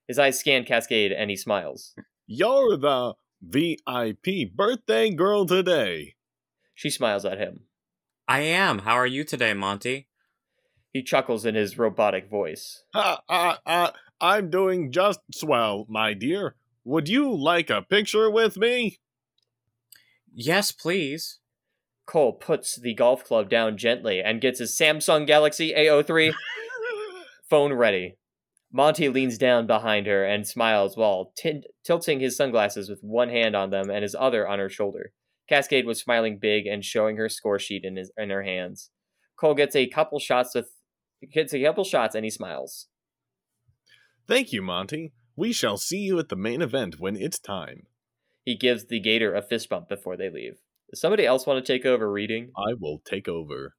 [0.07, 1.93] His eyes scan Cascade and he smiles.
[2.25, 3.13] You're the
[3.43, 6.15] VIP birthday girl today.
[6.73, 7.65] She smiles at him.
[8.27, 8.79] I am.
[8.79, 10.07] How are you today, Monty?
[10.91, 12.83] He chuckles in his robotic voice.
[12.95, 16.55] Ha, uh, uh, I'm doing just swell, my dear.
[16.85, 18.97] Would you like a picture with me?
[20.33, 21.37] Yes, please.
[22.11, 26.33] Cole puts the golf club down gently and gets his Samsung Galaxy A03
[27.49, 28.17] phone ready.
[28.69, 33.55] Monty leans down behind her and smiles while tin- tilting his sunglasses with one hand
[33.55, 35.13] on them and his other on her shoulder.
[35.47, 38.89] Cascade was smiling big and showing her score sheet in his in her hands.
[39.37, 40.69] Cole gets a couple shots with
[41.31, 42.87] gets a couple shots and he smiles.
[44.27, 45.13] Thank you, Monty.
[45.37, 47.87] We shall see you at the main event when it's time.
[48.43, 50.57] He gives the gator a fist bump before they leave.
[50.91, 52.51] Does somebody else want to take over reading?
[52.57, 53.75] I will take over.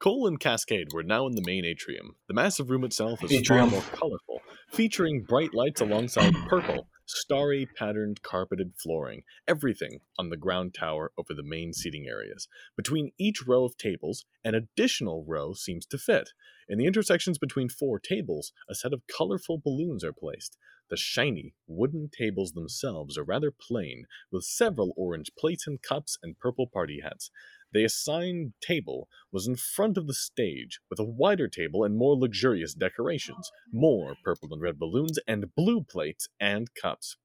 [0.00, 2.16] Cole and Cascade were now in the main atrium.
[2.26, 3.70] The massive room itself is far Atrium.
[3.70, 10.74] more colorful, featuring bright lights alongside purple, starry patterned carpeted flooring, everything on the ground
[10.74, 12.48] tower over the main seating areas.
[12.76, 16.30] Between each row of tables, an additional row seems to fit.
[16.68, 20.56] In the intersections between four tables, a set of colorful balloons are placed.
[20.90, 26.38] The shiny wooden tables themselves are rather plain, with several orange plates and cups and
[26.38, 27.30] purple party hats.
[27.74, 32.16] The assigned table was in front of the stage, with a wider table and more
[32.16, 37.16] luxurious decorations, more purple and red balloons, and blue plates and cups.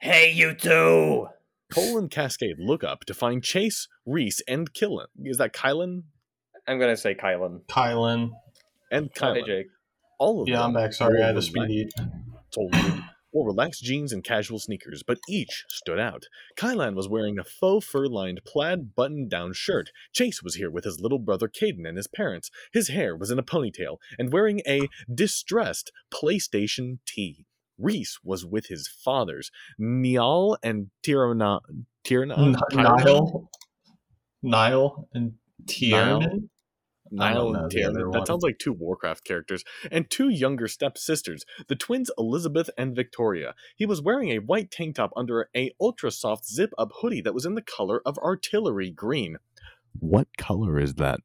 [0.00, 1.28] Hey, you two!
[1.72, 5.06] Cole and Cascade look up to find Chase, Reese, and Killen.
[5.24, 6.02] Is that Kylan?
[6.66, 7.62] I'm gonna say Kylan.
[7.66, 8.30] Kylan.
[8.92, 9.46] And Oh, hey, Kylan.
[9.46, 9.66] Jake.
[10.18, 10.92] All of Yeah, them I'm back.
[10.92, 11.92] Sorry, I had wore a speed eat.
[12.54, 12.72] Told
[13.32, 16.24] wore relaxed jeans and casual sneakers, but each stood out.
[16.56, 19.90] Kylan was wearing a faux fur-lined plaid button-down shirt.
[20.12, 22.50] Chase was here with his little brother Caden and his parents.
[22.72, 27.46] His hair was in a ponytail and wearing a distressed PlayStation T.
[27.78, 31.60] Reese was with his fathers, Niall and Tirana.
[32.04, 32.34] Tirana?
[32.36, 32.56] N-?
[32.72, 33.50] Nile.
[34.42, 35.32] Nile and
[35.66, 36.50] Tiernan.
[37.18, 39.64] I Niall don't know and the That sounds like two Warcraft characters.
[39.90, 43.54] And two younger stepsisters, the twins Elizabeth and Victoria.
[43.76, 47.34] He was wearing a white tank top under a ultra soft zip up hoodie that
[47.34, 49.36] was in the color of artillery green.
[49.98, 51.20] What color is that?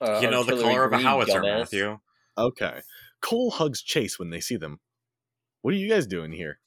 [0.00, 1.58] Uh, you know the color of a howitzer, dumbass.
[1.58, 1.98] Matthew.
[2.36, 2.80] Okay.
[3.20, 4.78] Cole hugs Chase when they see them.
[5.60, 6.60] What are you guys doing here?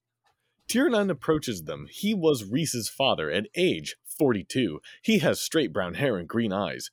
[0.68, 1.88] Tiernan approaches them.
[1.90, 4.80] He was Reese's father at age 42.
[5.02, 6.92] He has straight brown hair and green eyes.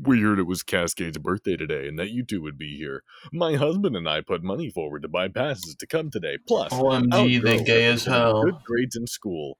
[0.00, 3.02] We heard it was Cascade's birthday today and that you two would be here.
[3.32, 6.38] My husband and I put money forward to buy passes to come today.
[6.46, 8.44] Plus, oh, OMG, they gay as hell.
[8.44, 9.58] Good grades in school.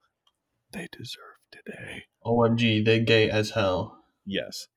[0.73, 2.05] They deserve today.
[2.25, 4.05] Oh, OMG, they gay as hell.
[4.27, 4.69] Yes.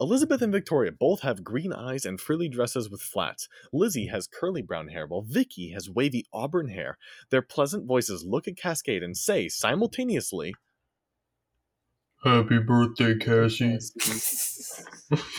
[0.00, 3.48] Elizabeth and Victoria both have green eyes and frilly dresses with flats.
[3.72, 6.98] Lizzie has curly brown hair, while Vicky has wavy auburn hair.
[7.30, 10.54] Their pleasant voices look at Cascade and say simultaneously,
[12.24, 13.78] Happy birthday, Cassie.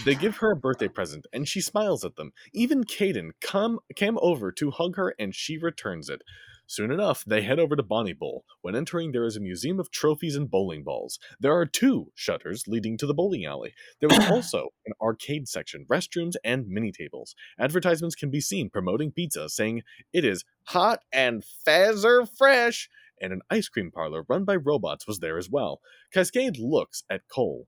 [0.06, 2.32] They give her a birthday present, and she smiles at them.
[2.54, 6.24] Even Caden come came over to hug her, and she returns it.
[6.66, 8.46] Soon enough, they head over to Bonnie Bowl.
[8.62, 11.20] When entering, there is a museum of trophies and bowling balls.
[11.40, 13.74] There are two shutters leading to the bowling alley.
[14.00, 17.36] There is also an arcade section, restrooms, and mini tables.
[17.60, 19.82] Advertisements can be seen promoting pizza, saying
[20.14, 22.88] it is hot and fazzer fresh.
[23.22, 25.82] And an ice cream parlor run by robots was there as well.
[26.14, 27.68] Cascade looks at Cole.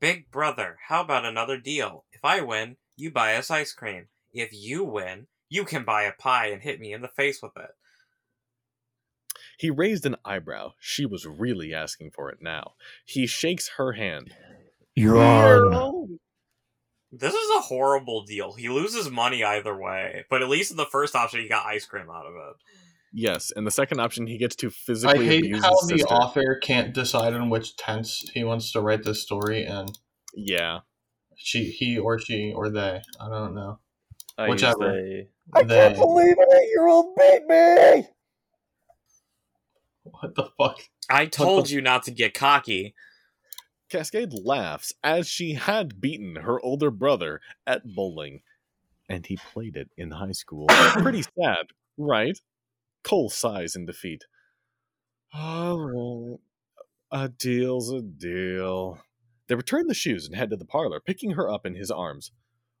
[0.00, 2.04] Big brother, how about another deal?
[2.12, 4.06] If I win, you buy us ice cream.
[4.32, 7.56] If you win, you can buy a pie and hit me in the face with
[7.56, 7.70] it.
[9.58, 10.72] He raised an eyebrow.
[10.78, 12.74] She was really asking for it now.
[13.06, 14.34] He shakes her hand.
[14.94, 15.74] You're You're on.
[15.74, 16.18] on.
[17.10, 18.52] This is a horrible deal.
[18.52, 21.86] He loses money either way, but at least in the first option, he got ice
[21.86, 22.56] cream out of it.
[23.18, 25.14] Yes, and the second option, he gets to physically.
[25.14, 26.14] I physically hate abuse how his the sister.
[26.14, 29.86] author can't decide on which tense he wants to write this story in.
[30.34, 30.80] Yeah,
[31.34, 33.00] She, he, or she, or they.
[33.18, 33.78] I don't know.
[34.36, 35.00] I Whichever.
[35.00, 35.76] use I They.
[35.78, 38.08] can't believe an eight-year-old beat me.
[40.02, 40.78] What the fuck?
[41.08, 42.94] I told you not to get cocky.
[43.88, 48.42] Cascade laughs as she had beaten her older brother at bowling,
[49.08, 50.66] and he played it in high school.
[50.68, 52.38] Pretty sad, right?
[53.06, 54.24] Cole sighs in defeat.
[55.32, 56.38] All right,
[57.12, 58.98] a deal's a deal.
[59.46, 62.32] They return the shoes and head to the parlor, picking her up in his arms.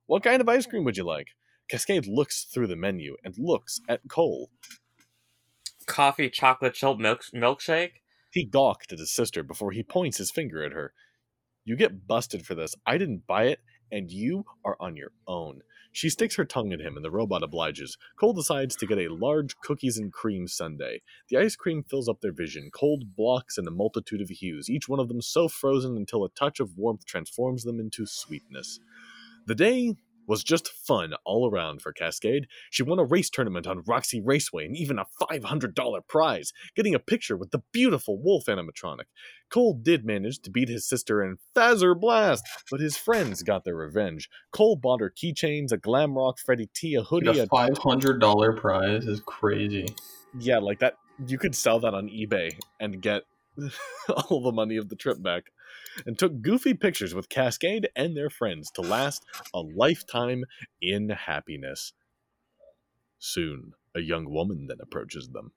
[0.06, 1.28] What kind of ice cream would you like?
[1.70, 4.50] Cascade looks through the menu and looks at Cole.
[5.86, 8.02] Coffee, chocolate, chilled milk milkshake.
[8.32, 10.92] He gawked at his sister before he points his finger at her.
[11.64, 12.74] You get busted for this.
[12.84, 13.60] I didn't buy it,
[13.92, 15.60] and you are on your own.
[15.96, 17.96] She sticks her tongue at him, and the robot obliges.
[18.20, 20.98] Cole decides to get a large cookies and cream sundae.
[21.30, 24.90] The ice cream fills up their vision, cold blocks in a multitude of hues, each
[24.90, 28.78] one of them so frozen until a touch of warmth transforms them into sweetness.
[29.46, 32.46] The day was just fun all around for Cascade.
[32.70, 36.98] She won a race tournament on Roxy Raceway and even a $500 prize, getting a
[36.98, 39.04] picture with the beautiful wolf animatronic.
[39.50, 43.76] Cole did manage to beat his sister in Fazer Blast, but his friends got their
[43.76, 44.28] revenge.
[44.52, 48.52] Cole bought her keychains, a Glamrock Freddy T, a hoodie, a a five hundred dollar
[48.52, 49.86] prize is crazy.
[50.38, 50.94] yeah, like that.
[51.26, 53.22] You could sell that on eBay and get
[54.08, 55.44] all the money of the trip back.
[56.04, 60.44] And took goofy pictures with Cascade and their friends to last a lifetime
[60.80, 61.92] in happiness.
[63.18, 65.52] Soon, a young woman then approaches them.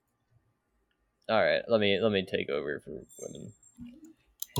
[1.29, 3.53] All right, let me let me take over for women.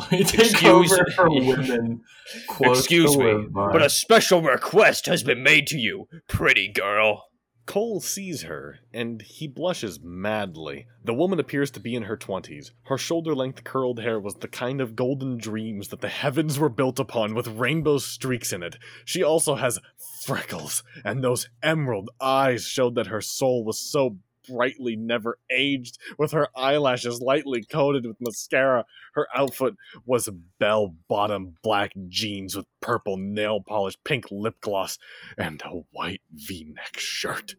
[0.10, 1.12] Take Excuse over me.
[1.16, 2.02] for women.
[2.62, 3.48] Excuse me.
[3.52, 7.29] But a special request has been made to you, pretty girl.
[7.70, 10.88] Cole sees her, and he blushes madly.
[11.06, 12.72] The woman appears to be in her twenties.
[12.86, 16.70] Her shoulder length curled hair was the kind of golden dreams that the heavens were
[16.70, 18.78] built upon with rainbow streaks in it.
[19.06, 19.78] She also has
[20.26, 24.18] freckles, and those emerald eyes showed that her soul was so
[24.50, 28.86] brightly never aged, with her eyelashes lightly coated with mascara.
[29.14, 34.98] Her outfit was bell bottom black jeans with purple nail polish, pink lip gloss,
[35.38, 37.56] and a white v neck shirt.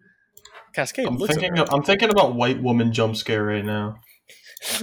[0.72, 1.56] Cascade I'm looks at thinking.
[1.56, 1.72] her.
[1.72, 4.00] I'm thinking about white woman jump scare right now.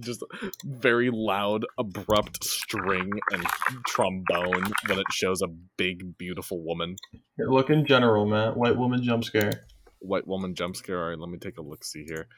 [0.00, 0.22] just
[0.64, 3.44] very loud, abrupt string and
[3.86, 6.96] trombone when it shows a big, beautiful woman.
[7.36, 8.56] Here, Look in general, Matt.
[8.56, 9.66] White woman jump scare.
[10.00, 11.02] White woman jump scare.
[11.02, 11.84] All right, let me take a look.
[11.84, 12.28] See here.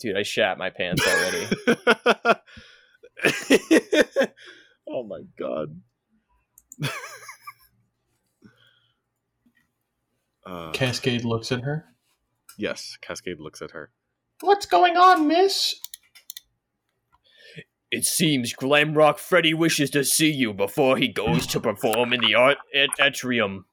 [0.00, 1.46] Dude, I shat my pants already.
[4.88, 5.80] oh my god.
[10.46, 11.86] uh, Cascade looks at her.
[12.56, 13.90] yes, Cascade looks at her.
[14.40, 15.74] What's going on, Miss?
[17.90, 22.34] It seems Glamrock Freddy wishes to see you before he goes to perform in the
[22.34, 23.64] art at atrium.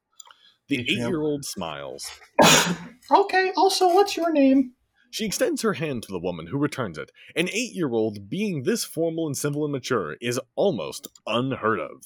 [0.69, 2.10] The eight-year-old smiles.
[3.12, 3.51] okay.
[3.58, 4.71] Also, what's your name?
[5.12, 7.12] She extends her hand to the woman, who returns it.
[7.36, 12.04] An eight-year-old being this formal and civil and mature is almost unheard of.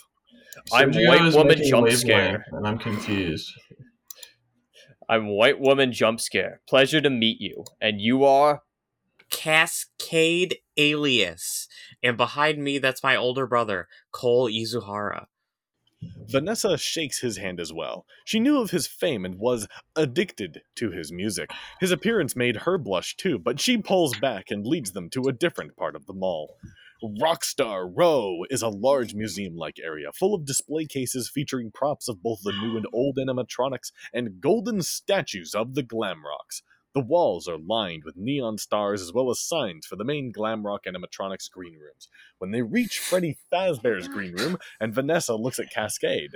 [0.73, 2.45] I'm Sergio white woman making jump scare.
[2.51, 3.51] and I'm confused.
[5.07, 6.61] I'm white woman jump scare.
[6.67, 7.63] Pleasure to meet you.
[7.79, 8.61] And you are
[9.29, 11.67] Cascade Alias.
[12.03, 15.27] And behind me, that's my older brother, Cole Izuhara.
[16.01, 18.05] Vanessa shakes his hand as well.
[18.23, 21.51] She knew of his fame and was addicted to his music.
[21.81, 25.33] His appearance made her blush too, but she pulls back and leads them to a
[25.33, 26.55] different part of the mall.
[27.03, 32.21] Rockstar Row is a large museum like area full of display cases featuring props of
[32.21, 36.62] both the new and old animatronics and golden statues of the Glamrocks.
[36.99, 40.33] The The walls are lined with neon stars as well as signs for the main
[40.33, 42.09] glam Glamrock animatronics green rooms.
[42.39, 46.31] When they reach Freddy Fazbear's green room, and Vanessa looks at Cascade.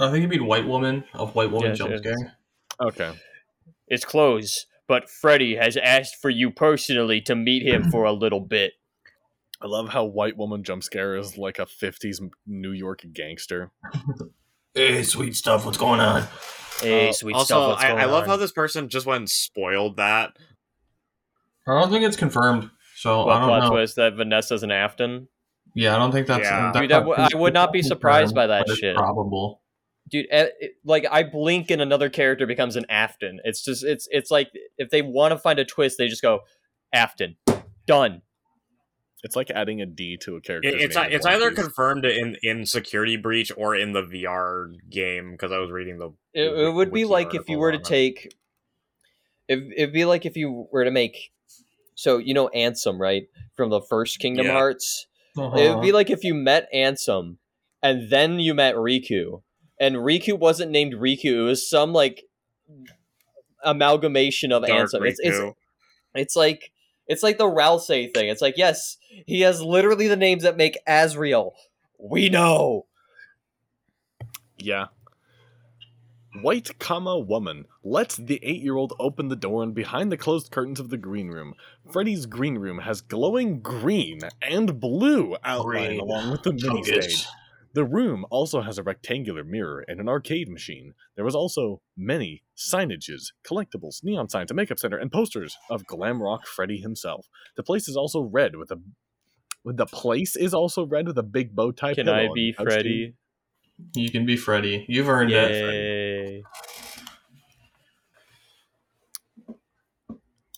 [0.00, 2.38] I think you mean White Woman, of White Woman Yes, jump scare.
[2.80, 3.12] Okay.
[3.88, 8.40] It's closed, but Freddy has asked for you personally to meet him for a little
[8.40, 8.72] bit.
[9.60, 13.70] I love how White Woman jump scare is like a 50s New York gangster.
[14.74, 16.24] Hey, sweet stuff, what's going on?
[16.80, 17.68] Hey, Uh, sweet also, stuff.
[17.70, 18.28] What's I, I love on?
[18.28, 20.36] how this person just went and spoiled that.
[21.66, 23.70] I don't think it's confirmed, so What I don't plot know.
[23.70, 25.28] twist that Vanessa's an Afton?
[25.74, 26.44] Yeah, I don't think that's.
[26.44, 26.70] Yeah.
[26.72, 28.96] that's Dude, that not w- I would not be surprised by that but it's shit.
[28.96, 29.62] Probable.
[30.08, 33.40] Dude, eh, it- like I blink and another character becomes an Afton.
[33.44, 36.40] It's just it's it's like if they want to find a twist, they just go
[36.92, 37.36] Afton.
[37.86, 38.22] Done.
[39.24, 40.68] It's like adding a D to a character.
[40.68, 45.52] It- it's it's either confirmed in in Security Breach or in the VR game because
[45.52, 46.08] I was reading the.
[46.34, 47.84] It, the it would be like if you were to it.
[47.84, 48.34] take.
[49.48, 51.30] It, it'd be like if you were to make.
[51.94, 53.24] So you know Ansem, right?
[53.56, 54.52] From the first Kingdom Yeah.
[54.52, 55.06] Hearts.
[55.36, 55.56] Uh-huh.
[55.56, 57.36] It would be like if you met Ansem,
[57.82, 59.42] and then you met Riku,
[59.80, 61.24] and Riku wasn't named Riku.
[61.40, 62.24] It was some like
[63.64, 65.06] amalgamation of Dark Ansem.
[65.08, 65.40] It's, it's
[66.14, 66.72] it's like
[67.08, 68.28] it's like the Ralsei thing.
[68.28, 71.52] It's like yes, he has literally the names that make Asriel.
[71.98, 72.86] We know.
[74.58, 74.86] Yeah.
[76.42, 80.50] White comma woman lets the eight year old open the door and behind the closed
[80.50, 81.54] curtains of the green room.
[81.90, 86.00] Freddy's green room has glowing green and blue outline Green.
[86.00, 87.04] along with the mini Focus.
[87.22, 87.26] stage.
[87.76, 90.94] The room also has a rectangular mirror and an arcade machine.
[91.14, 96.22] There was also many signages, collectibles, neon signs, a makeup center, and posters of glam
[96.22, 97.28] rock Freddy himself.
[97.54, 98.80] The place is also red with a
[99.62, 101.92] the place is also red with a big bow tie.
[101.92, 102.72] Can I be the couch, too.
[102.72, 103.14] Freddy?
[103.94, 104.86] You can be Freddy.
[104.88, 105.50] You've earned it.
[105.50, 106.42] Yay!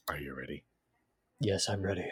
[0.08, 0.62] Are you ready?
[1.40, 2.06] Yes, I'm ready.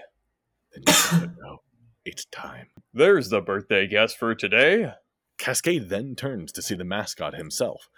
[0.73, 1.61] Then you gotta know.
[2.07, 2.69] It's time.
[2.95, 4.92] There's the birthday guest for today.
[5.38, 7.90] Cascade then turns to see the mascot himself.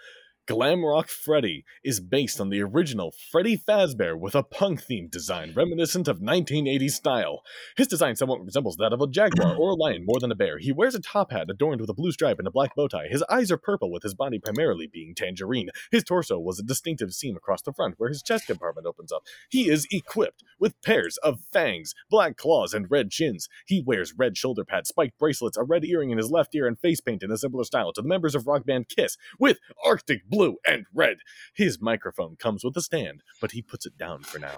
[0.49, 6.07] Glamrock Freddy is based on the original Freddy Fazbear with a punk themed design reminiscent
[6.07, 7.43] of 1980s style.
[7.77, 10.57] His design somewhat resembles that of a jaguar or a lion more than a bear.
[10.57, 13.09] He wears a top hat adorned with a blue stripe and a black bow tie.
[13.11, 15.69] His eyes are purple, with his body primarily being tangerine.
[15.91, 19.27] His torso was a distinctive seam across the front where his chest compartment opens up.
[19.51, 23.49] He is equipped with pairs of fangs, black claws, and red chins.
[23.67, 26.79] He wears red shoulder pads, spiked bracelets, a red earring in his left ear, and
[26.79, 30.27] face paint in a similar style to the members of rock band Kiss with Arctic
[30.27, 31.17] blue and red.
[31.53, 34.57] His microphone comes with a stand, but he puts it down for now.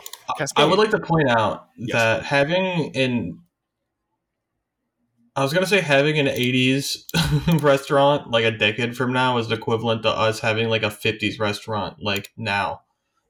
[0.56, 1.94] I would like to point out Yes.
[1.94, 3.40] that having an
[5.36, 7.06] I was gonna say having an '80s
[7.64, 11.98] restaurant like a decade from now is equivalent to us having like a '50s restaurant
[12.02, 12.82] like now,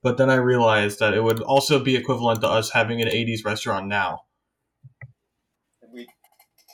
[0.01, 3.45] but then I realized that it would also be equivalent to us having an '80s
[3.45, 4.21] restaurant now.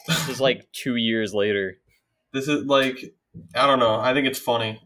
[0.08, 1.78] This is like two years later.
[2.32, 3.13] This is like
[3.54, 4.00] I don't know.
[4.00, 4.82] I think it's funny.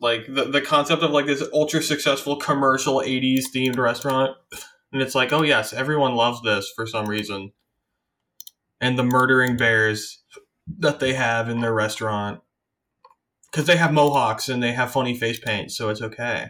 [0.00, 4.36] Like the the concept of like this ultra successful commercial '80s themed restaurant,
[4.92, 7.52] and it's like, oh yes, everyone loves this for some reason.
[8.80, 10.22] And the murdering bears
[10.78, 12.40] that they have in their restaurant,
[13.50, 16.48] because they have mohawks and they have funny face paint, so it's okay.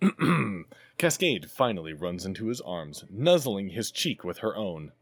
[0.98, 4.92] Cascade finally runs into his arms, nuzzling his cheek with her own.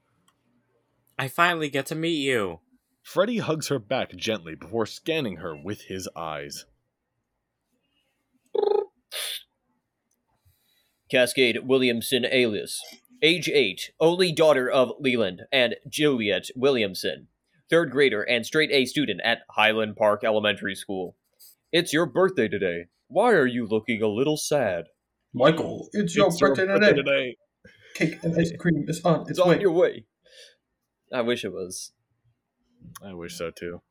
[1.19, 2.61] I finally get to meet you.
[3.03, 6.65] Freddy hugs her back gently before scanning her with his eyes.
[11.11, 12.81] Cascade Williamson alias.
[13.23, 17.29] Age 8, only daughter of Leland and Juliet Williamson.
[17.71, 21.17] Third grader and straight A student at Highland Park Elementary School.
[21.71, 22.87] It's your birthday today.
[23.09, 24.87] Why are you looking a little sad?
[25.33, 27.37] Michael, it's, It's your birthday today.
[27.95, 29.55] Cake and ice cream is on It's it's way.
[29.55, 30.07] on your way.
[31.13, 31.93] I wish it was.
[33.05, 33.83] I wish so too.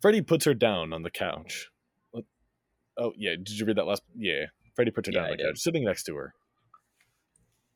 [0.00, 1.68] Freddy puts her down on the couch.
[2.98, 3.32] Oh, yeah.
[3.36, 4.02] Did you read that last?
[4.16, 4.46] Yeah.
[4.74, 6.34] Freddy puts her Yeah, down on the couch, sitting next to her.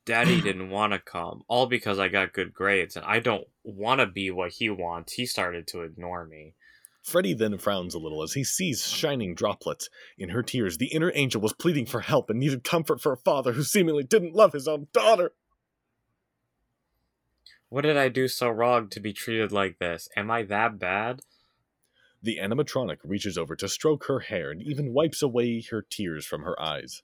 [0.04, 4.00] Daddy didn't want to come, all because I got good grades, and I don't want
[4.00, 5.14] to be what he wants.
[5.14, 6.54] He started to ignore me.
[7.02, 9.88] Freddy then frowns a little as he sees shining droplets.
[10.18, 13.16] In her tears, the inner angel was pleading for help and needed comfort for a
[13.16, 15.32] father who seemingly didn't love his own daughter.
[17.70, 20.08] What did I do so wrong to be treated like this?
[20.16, 21.20] Am I that bad?
[22.22, 26.42] The animatronic reaches over to stroke her hair and even wipes away her tears from
[26.42, 27.02] her eyes.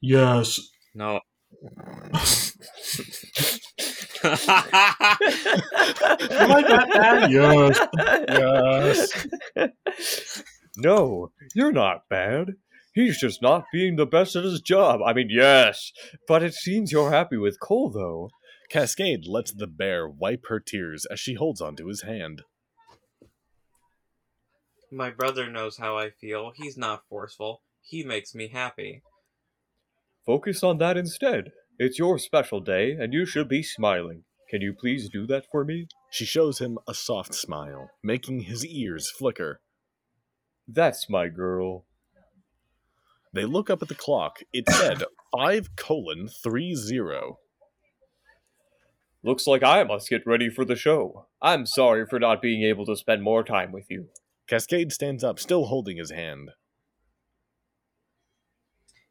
[0.00, 0.60] Yes.
[0.94, 1.20] No.
[4.24, 4.40] Am
[6.50, 7.30] I that bad?
[7.30, 9.26] Yes.
[9.96, 10.42] Yes.
[10.76, 12.54] No, you're not bad.
[12.94, 15.00] He's just not being the best at his job.
[15.04, 15.92] I mean, yes,
[16.26, 18.30] but it seems you're happy with Cole, though.
[18.70, 22.42] Cascade lets the bear wipe her tears as she holds onto his hand.
[24.90, 26.52] My brother knows how I feel.
[26.54, 27.62] He's not forceful.
[27.82, 29.02] He makes me happy.
[30.24, 31.52] Focus on that instead.
[31.78, 34.24] It's your special day, and you should be smiling.
[34.48, 35.88] Can you please do that for me?
[36.10, 39.60] She shows him a soft smile, making his ears flicker.
[40.66, 41.84] That's my girl.
[43.34, 44.38] They look up at the clock.
[44.52, 45.04] It said
[45.36, 46.74] 5 colon 30.
[49.22, 51.26] Looks like I must get ready for the show.
[51.42, 54.08] I'm sorry for not being able to spend more time with you.
[54.48, 56.50] Cascade stands up, still holding his hand.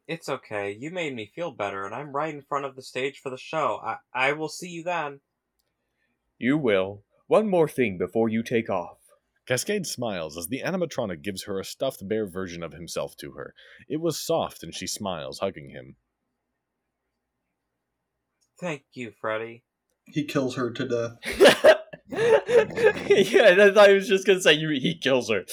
[0.08, 0.72] It's okay.
[0.72, 3.36] You made me feel better, and I'm right in front of the stage for the
[3.36, 3.80] show.
[3.84, 5.20] I, I will see you then.
[6.38, 7.04] You will.
[7.28, 8.96] One more thing before you take off.
[9.46, 13.54] Cascade smiles as the animatronic gives her a stuffed bear version of himself to her.
[13.88, 15.96] It was soft, and she smiles, hugging him.
[18.58, 19.62] Thank you, Freddy.
[20.04, 21.74] He kills her to death.
[22.10, 25.44] yeah, I thought I was just gonna say you, he kills her.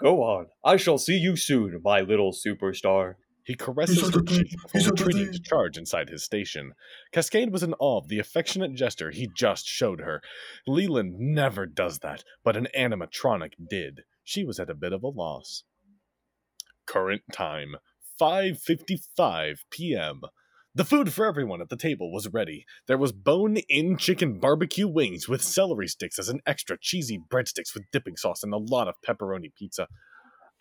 [0.00, 0.46] Go on.
[0.64, 3.14] I shall see you soon, my little superstar.
[3.44, 6.24] He caresses He's her on cheek before He's on the retreating to charge inside his
[6.24, 6.72] station.
[7.12, 10.22] Cascade was in awe of the affectionate gesture he just showed her.
[10.66, 14.00] Leland never does that, but an animatronic did.
[14.22, 15.64] She was at a bit of a loss.
[16.86, 17.76] Current time
[18.20, 20.22] 5:55 p.m.
[20.76, 22.66] The food for everyone at the table was ready.
[22.88, 27.84] There was bone-in chicken barbecue wings with celery sticks as an extra, cheesy breadsticks with
[27.92, 29.86] dipping sauce, and a lot of pepperoni pizza.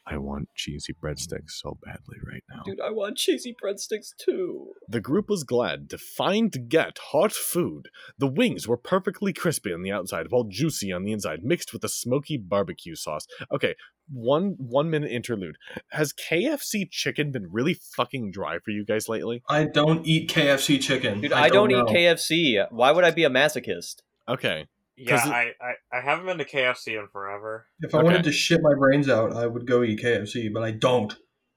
[0.05, 1.61] I want cheesy breadsticks mm.
[1.61, 2.63] so badly right now.
[2.65, 4.73] Dude, I want cheesy breadsticks too.
[4.87, 7.89] The group was glad to find get hot food.
[8.17, 11.83] The wings were perfectly crispy on the outside while juicy on the inside, mixed with
[11.83, 13.25] a smoky barbecue sauce.
[13.53, 13.75] Okay,
[14.11, 15.55] one one minute interlude.
[15.91, 19.41] Has KFC chicken been really fucking dry for you guys lately?
[19.49, 21.21] I don't eat KFC chicken.
[21.21, 21.87] Dude, I, don't, know.
[21.87, 22.65] eat KFC.
[22.71, 24.01] Why would I be a masochist?
[24.27, 24.67] Okay.
[24.95, 27.67] Yeah, 'Cause it- I, I, I haven't been to KFC in forever.
[27.79, 28.05] If I Okay.
[28.05, 31.15] wanted to shit my brains out, I would go eat KFC, but I don't.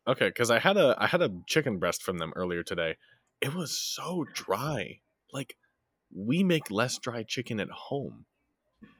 [0.08, 2.96] Okay, because I had a I had a chicken breast from them earlier today.
[3.40, 5.00] It was so dry.
[5.32, 5.56] Like
[6.14, 8.24] we make less dry chicken at home,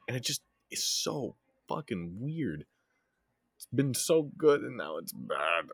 [0.09, 1.37] and it just is so
[1.69, 2.67] fucking weird.
[3.57, 5.67] It's been so good, and now it's bad.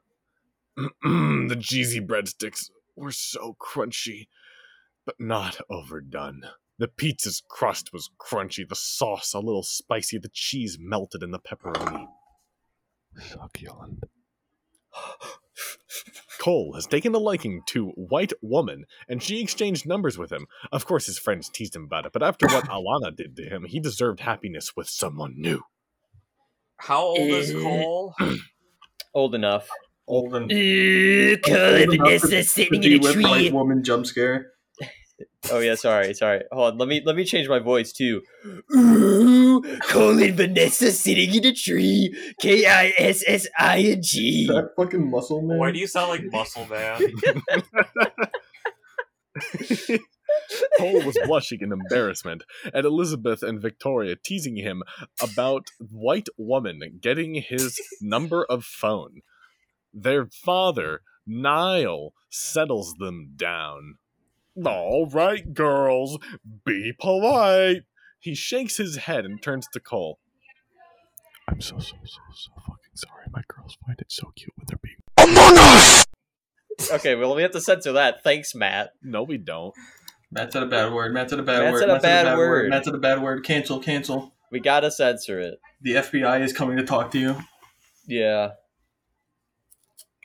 [1.03, 4.29] the cheesy breadsticks were so crunchy,
[5.07, 6.43] but not overdone.
[6.83, 11.39] The pizza's crust was crunchy, the sauce a little spicy, the cheese melted, in the
[11.39, 12.09] pepperoni
[13.21, 14.03] succulent.
[16.41, 20.47] Cole has taken a liking to White Woman, and she exchanged numbers with him.
[20.73, 23.63] Of course, his friends teased him about it, but after what Alana did to him,
[23.65, 25.63] he deserved happiness with someone new.
[26.79, 27.63] How old is Eh.
[27.63, 28.17] Cole?
[29.15, 29.69] Old enough.
[30.09, 34.52] Old and Ooh, old enough to- to be with white woman jump scare.
[35.51, 36.43] Oh yeah, sorry, sorry.
[36.53, 38.23] Hold on, let me let me change my voice too.
[38.75, 42.15] Ooh, Cole and Vanessa sitting in a tree.
[42.41, 44.47] K I S S I N Is G.
[44.49, 45.59] that fucking muscle man?
[45.59, 47.01] Why do you sound like Muscle Man?
[50.79, 52.45] Cole was blushing in embarrassment
[52.75, 54.83] at Elizabeth and Victoria teasing him
[55.23, 59.21] about White Woman getting his number of phone.
[59.93, 63.97] Their father, Niall, settles them down.
[64.65, 66.19] All right, girls,
[66.65, 67.83] be polite.
[68.19, 70.19] He shakes his head and turns to Cole.
[71.49, 73.25] I'm so, so, so, so fucking sorry.
[73.33, 74.97] My girls find it so cute when they're being.
[75.19, 76.07] Among Us!
[76.93, 78.23] Okay, well we have to censor that.
[78.23, 78.91] Thanks, Matt.
[79.03, 79.75] No, we don't.
[80.31, 81.13] Matt said a bad word.
[81.13, 81.81] Matt said a bad Matt word.
[81.81, 82.49] said a bad word.
[82.49, 82.71] word.
[82.71, 83.45] Matt said a bad word.
[83.45, 84.33] Cancel, cancel.
[84.51, 85.61] We gotta censor it.
[85.81, 87.37] The FBI is coming to talk to you.
[88.07, 88.51] Yeah.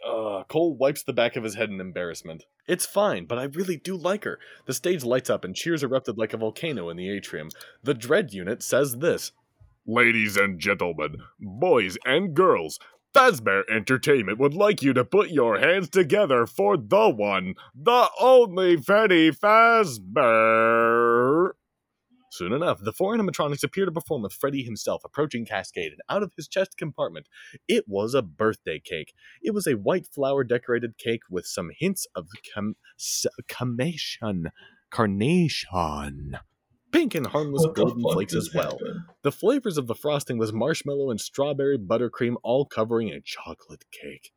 [0.08, 2.46] Uh, Cole wipes the back of his head in embarrassment.
[2.68, 4.40] It's fine, but I really do like her.
[4.66, 7.50] The stage lights up and cheers erupted like a volcano in the atrium.
[7.84, 9.32] The Dread unit says this
[9.86, 12.80] Ladies and gentlemen, boys and girls,
[13.14, 18.78] Fazbear Entertainment would like you to put your hands together for the one, the only
[18.78, 21.07] Freddy Fazbear.
[22.38, 26.22] Soon enough, the four animatronics appear to perform with Freddy himself approaching Cascade, and out
[26.22, 27.28] of his chest compartment,
[27.68, 29.14] it was a birthday cake.
[29.42, 34.52] It was a white flower decorated cake with some hints of cam- s- carnation.
[34.92, 36.38] Carnation.
[36.92, 38.72] Pink and harmless What golden flakes as well.
[38.72, 39.02] happened?
[39.24, 44.32] The flavors of the frosting was marshmallow and strawberry buttercream, all covering a chocolate cake.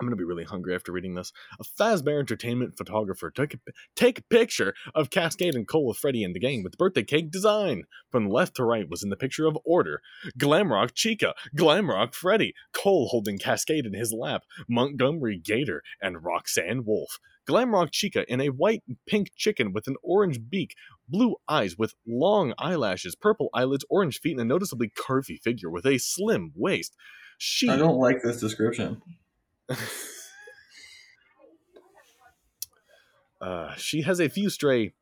[0.00, 1.30] I'm gonna be really hungry after reading this.
[1.58, 3.58] A Fazbear Entertainment photographer took a,
[3.94, 7.30] take a picture of Cascade and Cole with Freddy and the gang with birthday cake
[7.30, 7.84] design.
[8.10, 10.00] From left to right was in the picture of Order,
[10.38, 17.18] Glamrock Chica, Glamrock Freddy, Cole holding Cascade in his lap, Montgomery Gator, and Roxanne Wolf.
[17.46, 20.76] Glamrock Chica in a white and pink chicken with an orange beak,
[21.08, 25.84] blue eyes with long eyelashes, purple eyelids, orange feet, and a noticeably curvy figure with
[25.84, 26.96] a slim waist.
[27.36, 29.02] She I don't like this description.
[33.40, 34.92] Uh, she has a few stray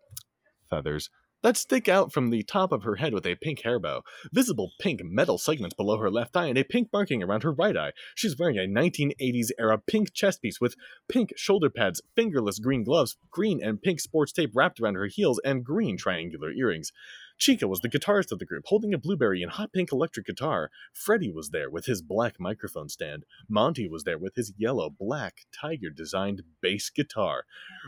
[0.70, 1.10] feathers
[1.42, 4.02] that stick out from the top of her head with a pink hair bow,
[4.32, 7.76] visible pink metal segments below her left eye, and a pink marking around her right
[7.76, 7.92] eye.
[8.16, 10.74] She's wearing a 1980s era pink chest piece with
[11.08, 15.40] pink shoulder pads, fingerless green gloves, green and pink sports tape wrapped around her heels,
[15.44, 16.92] and green triangular earrings.
[17.38, 20.70] Chica was the guitarist of the group, holding a blueberry and hot pink electric guitar.
[20.92, 23.24] Freddy was there with his black microphone stand.
[23.48, 27.44] Monty was there with his yellow, black, tiger designed bass guitar.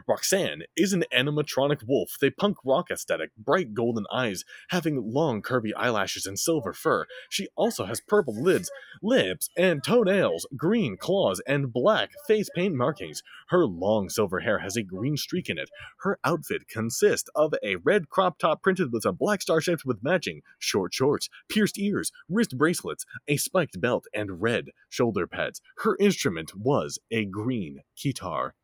[0.06, 5.42] Roxanne is an animatronic wolf with a punk rock aesthetic, bright golden eyes, having long
[5.42, 7.06] curvy eyelashes and silver fur.
[7.28, 8.70] She also has purple lids,
[9.02, 13.22] lips, and toenails, green claws, and black face paint markings.
[13.48, 15.70] Her long silver hair has a green streak in it.
[16.02, 20.02] Her outfit consists of a red crop top printed with a black star shaped with
[20.02, 25.60] matching short shorts, pierced ears, wrist bracelets, a spiked belt, and red shoulder pads.
[25.78, 28.54] Her instrument was a green guitar.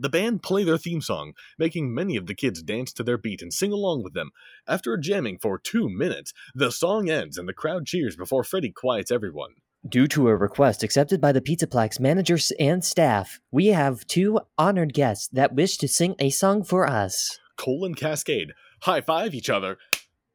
[0.00, 3.42] The band play their theme song, making many of the kids dance to their beat
[3.42, 4.30] and sing along with them.
[4.68, 9.10] After jamming for two minutes, the song ends and the crowd cheers before Freddy quiets
[9.10, 9.54] everyone.
[9.88, 14.92] Due to a request accepted by the Pizzaplex managers and staff, we have two honored
[14.94, 17.40] guests that wish to sing a song for us.
[17.56, 19.78] Cole and Cascade high five each other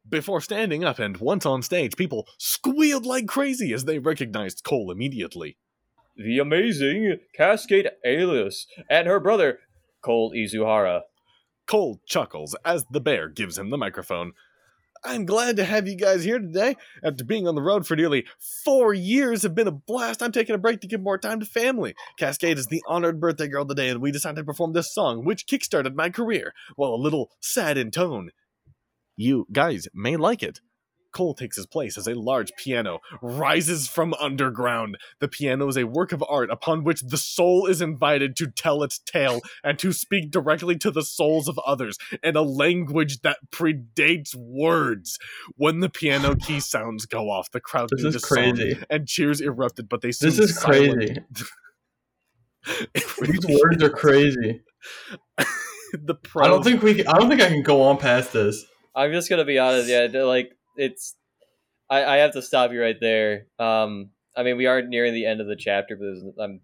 [0.08, 4.90] before standing up, and once on stage, people squealed like crazy as they recognized Cole
[4.90, 5.56] immediately.
[6.16, 9.60] The amazing Cascade Alias and her brother,
[10.02, 11.02] Cole Izuhara.
[11.66, 14.32] Cole chuckles as the bear gives him the microphone.
[15.06, 16.76] I'm glad to have you guys here today.
[17.02, 18.24] After being on the road for nearly
[18.64, 20.22] four years, have been a blast.
[20.22, 21.94] I'm taking a break to give more time to family.
[22.18, 25.46] Cascade is the honored birthday girl today, and we decided to perform this song, which
[25.46, 28.30] kickstarted my career, while a little sad in tone.
[29.16, 30.60] You guys may like it.
[31.12, 34.98] Cole takes his place as a large piano rises from underground.
[35.20, 38.82] The piano is a work of art upon which the soul is invited to tell
[38.82, 43.38] its tale and to speak directly to the souls of others in a language that
[43.52, 45.16] predates words.
[45.56, 48.76] When the piano key sounds go off, the crowd This is crazy.
[48.90, 50.98] and cheers erupted, but they This is silent.
[50.98, 51.48] crazy.
[53.22, 54.62] These words are crazy.
[55.92, 57.04] the I don't think we.
[57.06, 58.64] I don't think I can go on past this.
[58.94, 59.88] I'm just gonna be honest.
[59.88, 61.16] Yeah, like it's.
[61.90, 63.46] I, I have to stop you right there.
[63.58, 66.60] Um, I mean, we are nearing the end of the chapter, but there's- I'm.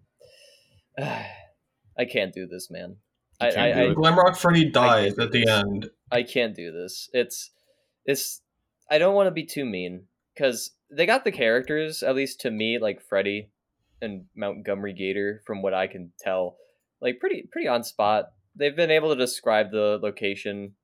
[1.97, 2.97] I can't do this, man.
[3.39, 3.93] I, You can't I, do I.
[3.95, 5.49] Glamrock Freddy dies at the this.
[5.49, 5.89] end.
[6.11, 7.09] I can't do this.
[7.13, 7.51] It's
[8.05, 8.41] it's
[8.89, 10.05] I don't want to be too mean
[10.37, 13.49] cuz they got the characters at least to me like Freddy
[14.01, 16.57] and Montgomery Gator from what I can tell
[17.01, 18.31] like pretty pretty on spot.
[18.55, 20.75] They've been able to describe the location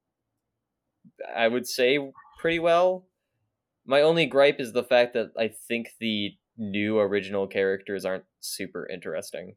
[1.36, 1.99] I would say
[2.39, 3.05] pretty well.
[3.86, 8.88] My only gripe is the fact that I think the new original characters aren't super
[8.91, 9.55] interesting.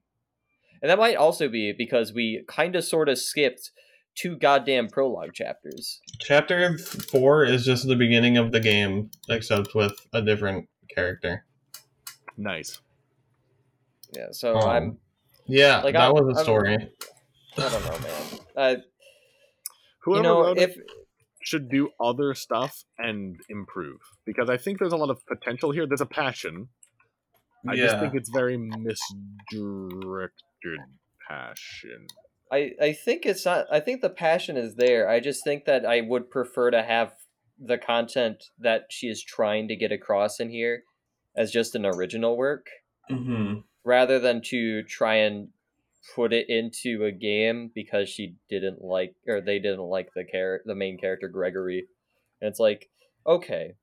[0.82, 3.70] And that might also be because we kind of sort of skipped
[4.14, 6.00] two goddamn prologue chapters.
[6.20, 11.44] Chapter four is just the beginning of the game, except with a different character.
[12.36, 12.80] nice.
[14.16, 14.98] Yeah, so Um, I'm
[15.46, 16.76] Yeah, Like, that I'm- was a I'm- story.
[17.56, 18.40] I don't know, man.
[18.56, 18.76] Uh,
[20.00, 20.76] Whoever you know, wrote it if
[21.42, 25.86] should do other stuff and improve because I think there's a lot of potential here.
[25.86, 26.68] There's a passion.
[27.68, 30.30] I just think it's very misdirected
[31.28, 32.06] passion.
[32.52, 33.66] I I think it's not.
[33.70, 35.08] I think the passion is there.
[35.08, 37.12] I just think that I would prefer to have
[37.58, 40.84] the content that she is trying to get across in here
[41.36, 42.66] as just an original work
[43.10, 43.60] Mm-hmm.
[43.84, 45.48] rather than to try and
[46.14, 50.62] put it into a game because she didn't like or they didn't like the char-
[50.64, 51.86] the main character Gregory.
[52.40, 52.90] And it's like,
[53.26, 53.74] okay.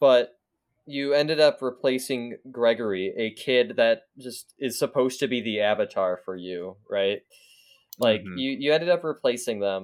[0.00, 0.38] But
[0.86, 6.20] you ended up replacing Gregory, a kid that just is supposed to be the avatar
[6.24, 7.22] for you, right?
[7.98, 8.36] Like Mhm.
[8.36, 9.82] you you ended up replacing them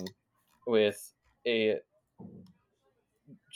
[0.66, 1.12] with
[1.46, 1.80] a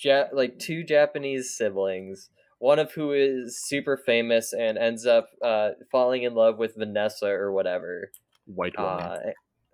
[0.02, 2.30] ja- like two Japanese siblings
[2.64, 7.26] one of who is super famous and ends up uh, falling in love with Vanessa
[7.26, 8.10] or whatever.
[8.46, 9.04] White woman.
[9.04, 9.18] Uh,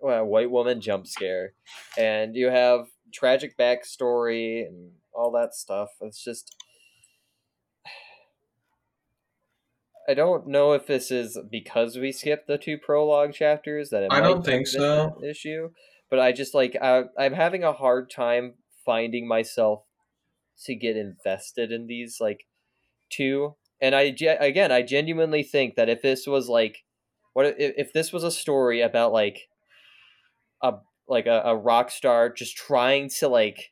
[0.01, 1.53] well, white woman jump scare,
[1.97, 5.87] and you have tragic backstory and all that stuff.
[6.01, 6.53] It's just,
[10.09, 14.11] I don't know if this is because we skipped the two prologue chapters that it
[14.11, 15.17] I don't think so.
[15.23, 15.69] issue,
[16.09, 19.83] but I just like I, I'm having a hard time finding myself
[20.65, 22.47] to get invested in these like
[23.11, 23.55] two.
[23.81, 26.83] And I again, I genuinely think that if this was like
[27.33, 29.47] what if, if this was a story about like
[30.61, 30.73] a
[31.07, 33.69] like a, a rock star just trying to like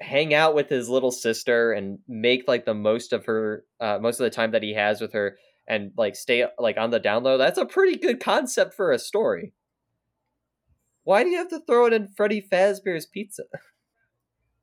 [0.00, 4.18] hang out with his little sister and make like the most of her uh, most
[4.20, 5.36] of the time that he has with her
[5.68, 8.98] and like stay like on the down low that's a pretty good concept for a
[8.98, 9.52] story
[11.04, 13.42] why do you have to throw it in freddy fazbear's pizza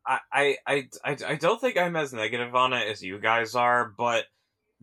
[0.08, 3.93] I, I, I, I don't think I'm as negative on it as you guys are,
[3.97, 4.26] but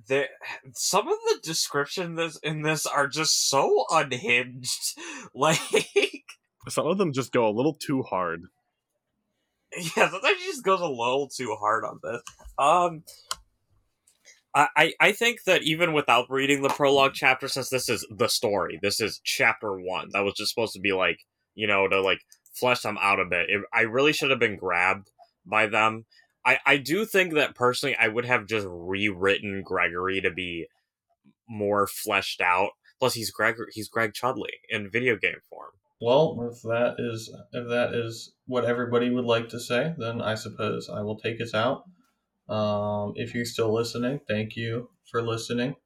[0.08, 0.28] there,
[0.74, 4.98] some of the description this in this are just so unhinged.
[5.34, 5.58] Like,
[6.68, 8.42] Some of them just go a little too hard.
[9.96, 12.22] yeah, sometimes he just goes a little too hard on this.
[12.58, 13.02] Um,
[14.54, 18.28] I, I, I think that even without reading the prologue chapter, since this is the
[18.28, 20.10] story, this is chapter one.
[20.12, 21.18] That was just supposed to be like,
[21.54, 22.20] you know, to like
[22.54, 23.50] flesh them out a bit.
[23.50, 25.10] It, I really should have been grabbed
[25.46, 26.06] by them.
[26.46, 30.66] I, I do think that personally, I would have just rewritten Gregory to be
[31.48, 32.70] more fleshed out.
[32.98, 33.56] Plus, he's Greg.
[33.72, 35.70] He's Greg Chudley in video game form.
[36.00, 40.34] Well, if that is if that is what everybody would like to say, then I
[40.34, 41.84] suppose I will take us out.
[42.48, 45.76] Um, if you're still listening, thank you for listening.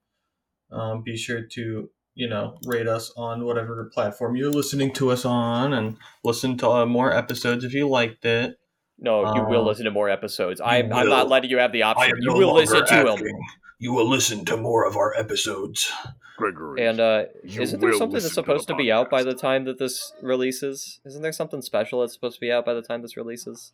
[0.73, 5.25] Um, be sure to you know rate us on whatever platform you're listening to us
[5.25, 8.59] on, and listen to uh, more episodes if you liked it.
[8.99, 11.83] No you will Um, listen to more episodes I'm, I'm not letting you have the
[11.83, 13.41] option you no will listen longer to them asking.
[13.81, 15.93] You will listen to more of our episodes.
[16.37, 16.85] Gregory.
[16.87, 19.65] and uh isn't there something that's listen to supposed to be out by the time
[19.65, 23.03] that this releases isn't there something special that's supposed to be out by the time
[23.03, 23.73] this releases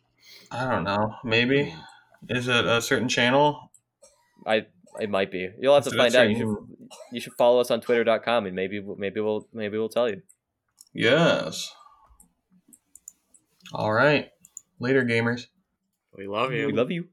[0.51, 1.15] I don't know.
[1.23, 1.73] Maybe
[2.29, 3.71] is it a certain channel?
[4.45, 4.65] I
[4.99, 5.49] it might be.
[5.59, 6.29] You'll have to Is it a find out.
[6.29, 10.09] You should you should follow us on twitter.com and maybe maybe we'll maybe we'll tell
[10.09, 10.21] you.
[10.93, 11.71] Yes.
[13.73, 14.29] All right.
[14.79, 15.47] Later, gamers.
[16.17, 16.67] We love you.
[16.67, 17.07] We love you.